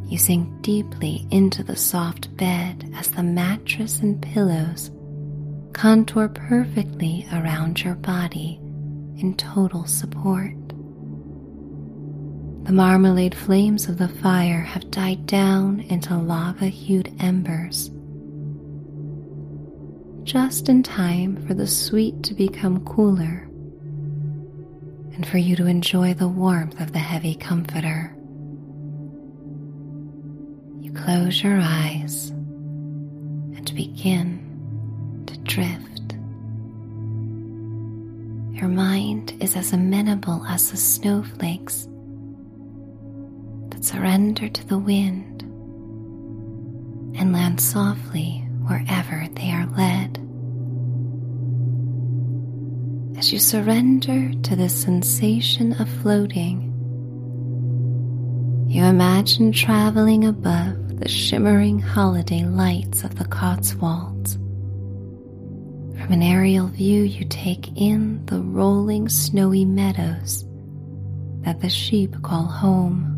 You 0.07 0.17
sink 0.17 0.61
deeply 0.61 1.27
into 1.29 1.63
the 1.63 1.75
soft 1.75 2.35
bed 2.35 2.91
as 2.95 3.11
the 3.11 3.23
mattress 3.23 3.99
and 3.99 4.21
pillows 4.21 4.91
contour 5.73 6.27
perfectly 6.27 7.27
around 7.31 7.83
your 7.83 7.95
body 7.95 8.59
in 9.17 9.35
total 9.37 9.85
support. 9.85 10.55
The 12.65 12.73
marmalade 12.73 13.35
flames 13.35 13.87
of 13.87 13.97
the 13.97 14.07
fire 14.07 14.61
have 14.61 14.91
died 14.91 15.25
down 15.25 15.79
into 15.81 16.15
lava 16.17 16.67
hued 16.67 17.13
embers. 17.19 17.91
Just 20.23 20.69
in 20.69 20.83
time 20.83 21.45
for 21.47 21.53
the 21.53 21.67
suite 21.67 22.23
to 22.23 22.33
become 22.33 22.83
cooler 22.85 23.48
and 25.19 25.27
for 25.27 25.37
you 25.37 25.53
to 25.53 25.65
enjoy 25.65 26.13
the 26.13 26.29
warmth 26.29 26.79
of 26.79 26.93
the 26.93 26.99
heavy 26.99 27.35
comforter. 27.35 28.15
You 30.79 30.93
close 30.93 31.43
your 31.43 31.59
eyes 31.61 32.29
and 32.29 33.75
begin 33.75 34.39
to 35.27 35.37
drift. 35.39 36.13
Your 38.57 38.69
mind 38.69 39.35
is 39.41 39.57
as 39.57 39.73
amenable 39.73 40.45
as 40.47 40.71
the 40.71 40.77
snowflakes 40.77 41.89
that 43.71 43.83
surrender 43.83 44.47
to 44.47 44.67
the 44.69 44.79
wind 44.79 45.41
and 47.19 47.33
land 47.33 47.59
softly 47.59 48.47
wherever 48.65 49.27
they 49.33 49.51
are 49.51 49.67
led. 49.75 50.18
You 53.31 53.37
surrender 53.37 54.33
to 54.41 54.55
the 54.55 54.69
sensation 54.69 55.73
of 55.73 55.87
floating, 56.01 56.73
you 58.67 58.83
imagine 58.83 59.51
traveling 59.51 60.25
above 60.25 60.97
the 60.99 61.07
shimmering 61.07 61.77
holiday 61.77 62.43
lights 62.43 63.03
of 63.03 63.19
the 63.19 63.25
Cotswolds. 63.25 64.33
From 65.93 66.11
an 66.11 66.23
aerial 66.23 66.69
view, 66.69 67.03
you 67.03 67.23
take 67.25 67.69
in 67.79 68.25
the 68.25 68.41
rolling 68.41 69.07
snowy 69.07 69.63
meadows 69.63 70.43
that 71.41 71.61
the 71.61 71.69
sheep 71.69 72.19
call 72.23 72.45
home. 72.45 73.15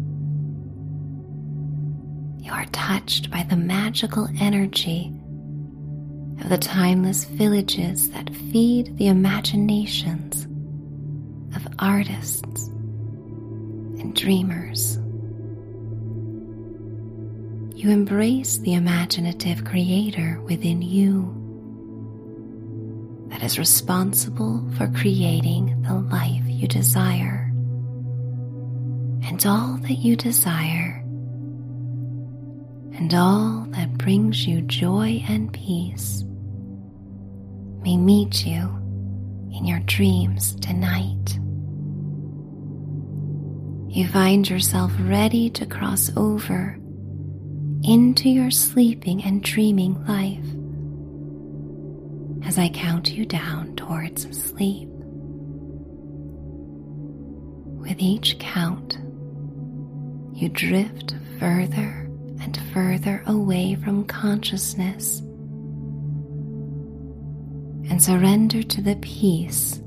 You 2.38 2.52
are 2.52 2.66
touched 2.74 3.32
by 3.32 3.44
the 3.44 3.56
magical 3.56 4.28
energy 4.42 5.14
of 6.42 6.50
the 6.50 6.58
timeless 6.58 7.24
villages 7.26 8.10
that 8.12 8.30
feed 8.52 8.98
the 8.98 9.08
imaginations 9.08 10.46
of 11.56 11.68
artists 11.80 12.68
and 14.00 14.16
dreamers 14.16 14.98
you 17.82 17.90
embrace 17.90 18.60
the 18.60 18.76
imaginative 18.76 19.66
creator 19.66 20.40
within 20.42 20.84
you 20.84 21.36
that 23.30 23.42
is 23.42 23.58
responsible 23.58 24.64
for 24.78 24.88
creating 24.90 25.82
the 25.82 25.96
life 25.96 26.44
you 26.46 26.68
desire. 26.68 27.52
And 29.24 29.44
all 29.48 29.78
that 29.82 29.98
you 29.98 30.16
desire, 30.16 31.04
and 32.94 33.12
all 33.16 33.66
that 33.72 33.98
brings 33.98 34.46
you 34.46 34.62
joy 34.62 35.24
and 35.28 35.52
peace, 35.52 36.24
may 37.82 37.98
meet 37.98 38.46
you 38.46 38.62
in 39.54 39.66
your 39.66 39.80
dreams 39.82 40.56
tonight. 40.56 41.40
You 43.90 44.08
find 44.08 44.50
yourself 44.50 44.92
ready 45.00 45.50
to 45.52 45.66
cross 45.66 46.12
over 46.16 46.78
into 47.84 48.30
your 48.30 48.52
sleeping 48.52 49.24
and 49.24 49.44
dreaming 49.44 49.96
life 50.06 50.46
as 52.48 52.58
I 52.58 52.70
count 52.70 53.12
you 53.12 53.26
down 53.26 53.76
towards 53.76 54.24
sleep. 54.38 54.88
With 57.80 58.00
each 58.00 58.38
count, 58.40 58.98
you 60.34 60.50
drift 60.50 61.16
further 61.40 62.10
and 62.40 62.58
further 62.74 63.24
away 63.26 63.76
from 63.76 64.06
consciousness 64.06 65.22
and 67.90 68.02
surrender 68.02 68.64
to 68.64 68.82
the 68.82 68.96
peace 68.98 69.78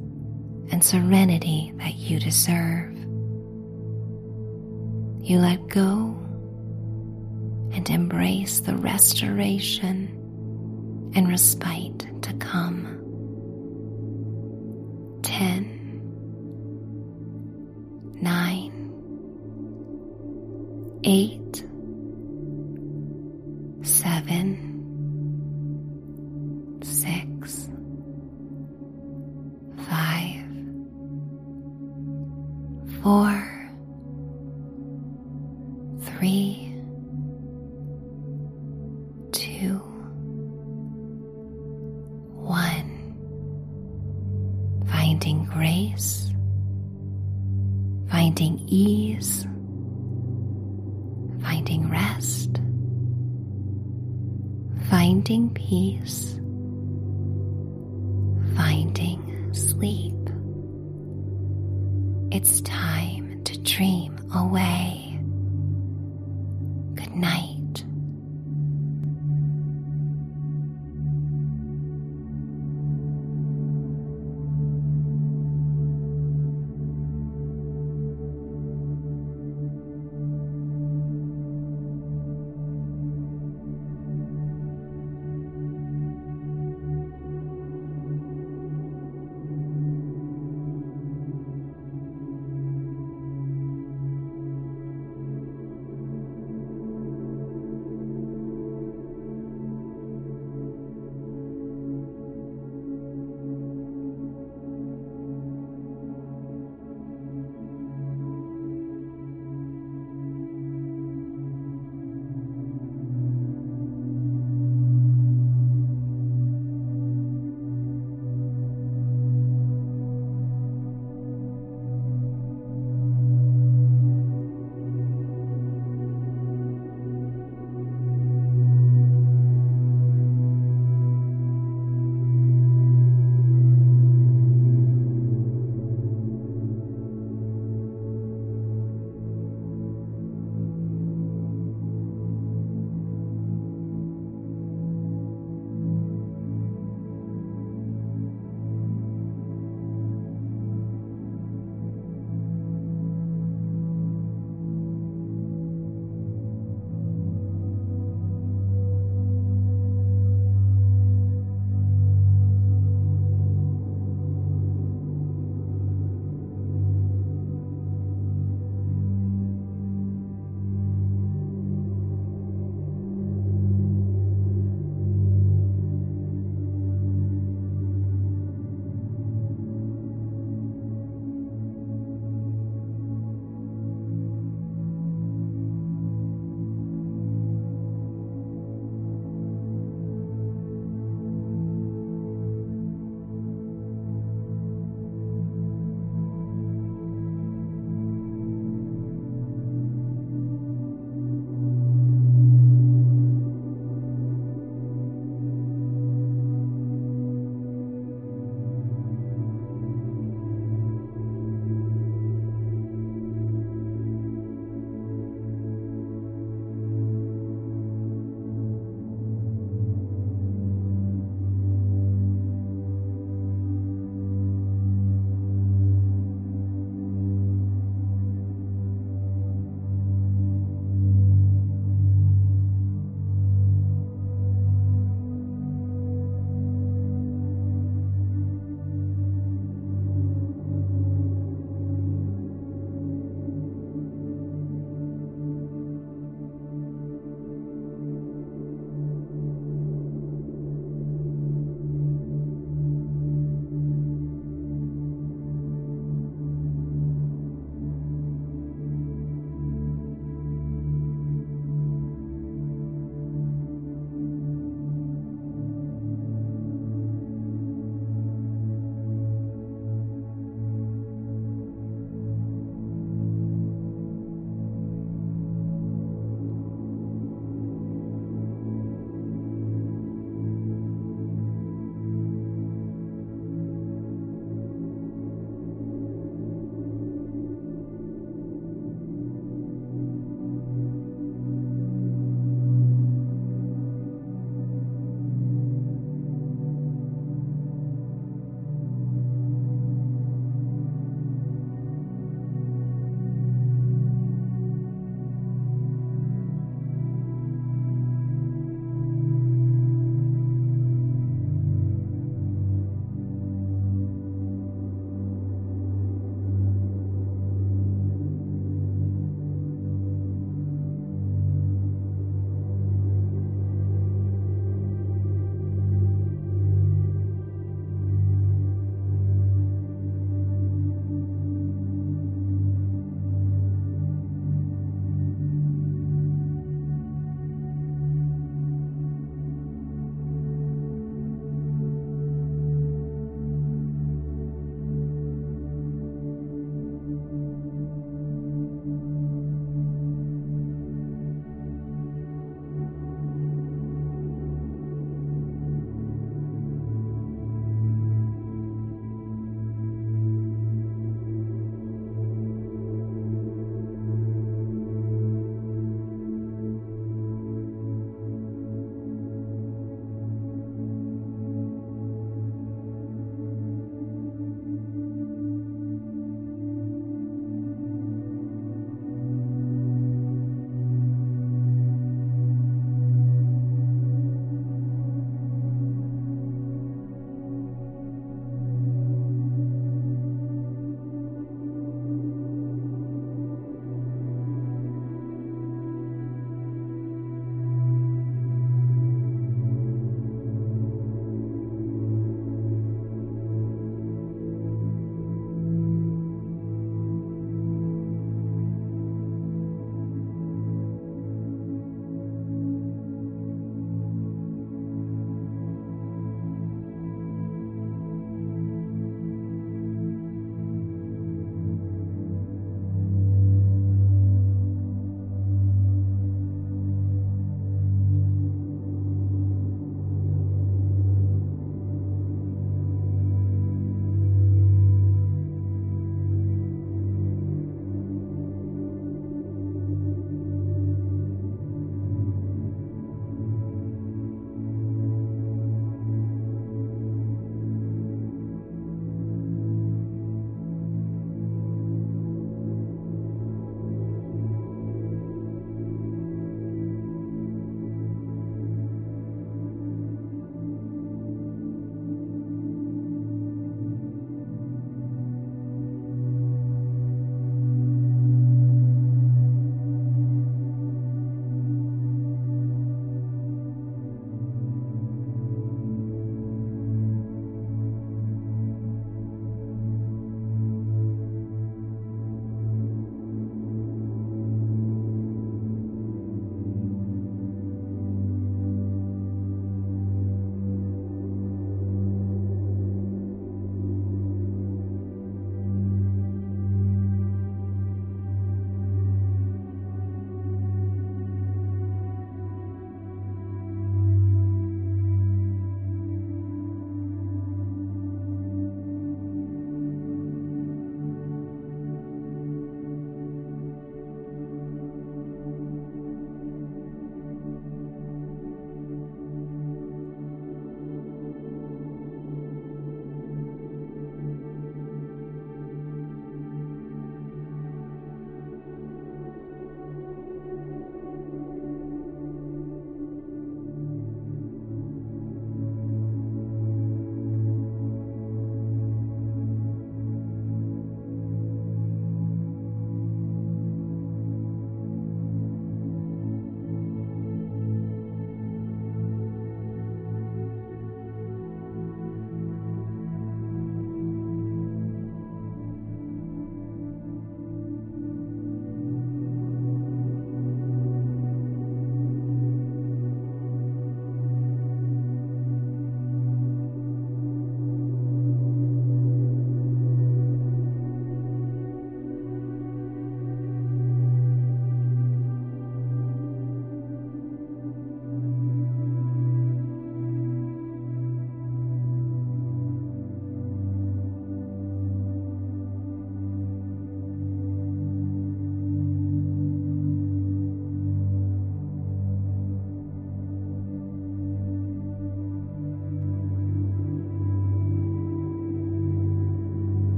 and 0.70 0.82
serenity 0.82 1.72
that 1.76 1.95
you 1.95 2.18
deserve. 2.18 2.92
You 5.22 5.38
let 5.38 5.66
go 5.68 6.18
and 7.72 7.88
embrace 7.88 8.61
the 8.61 8.76
restoration 8.76 10.09
and 11.14 11.28
respite 11.28 12.22
to 12.22 12.32
come. 12.34 12.93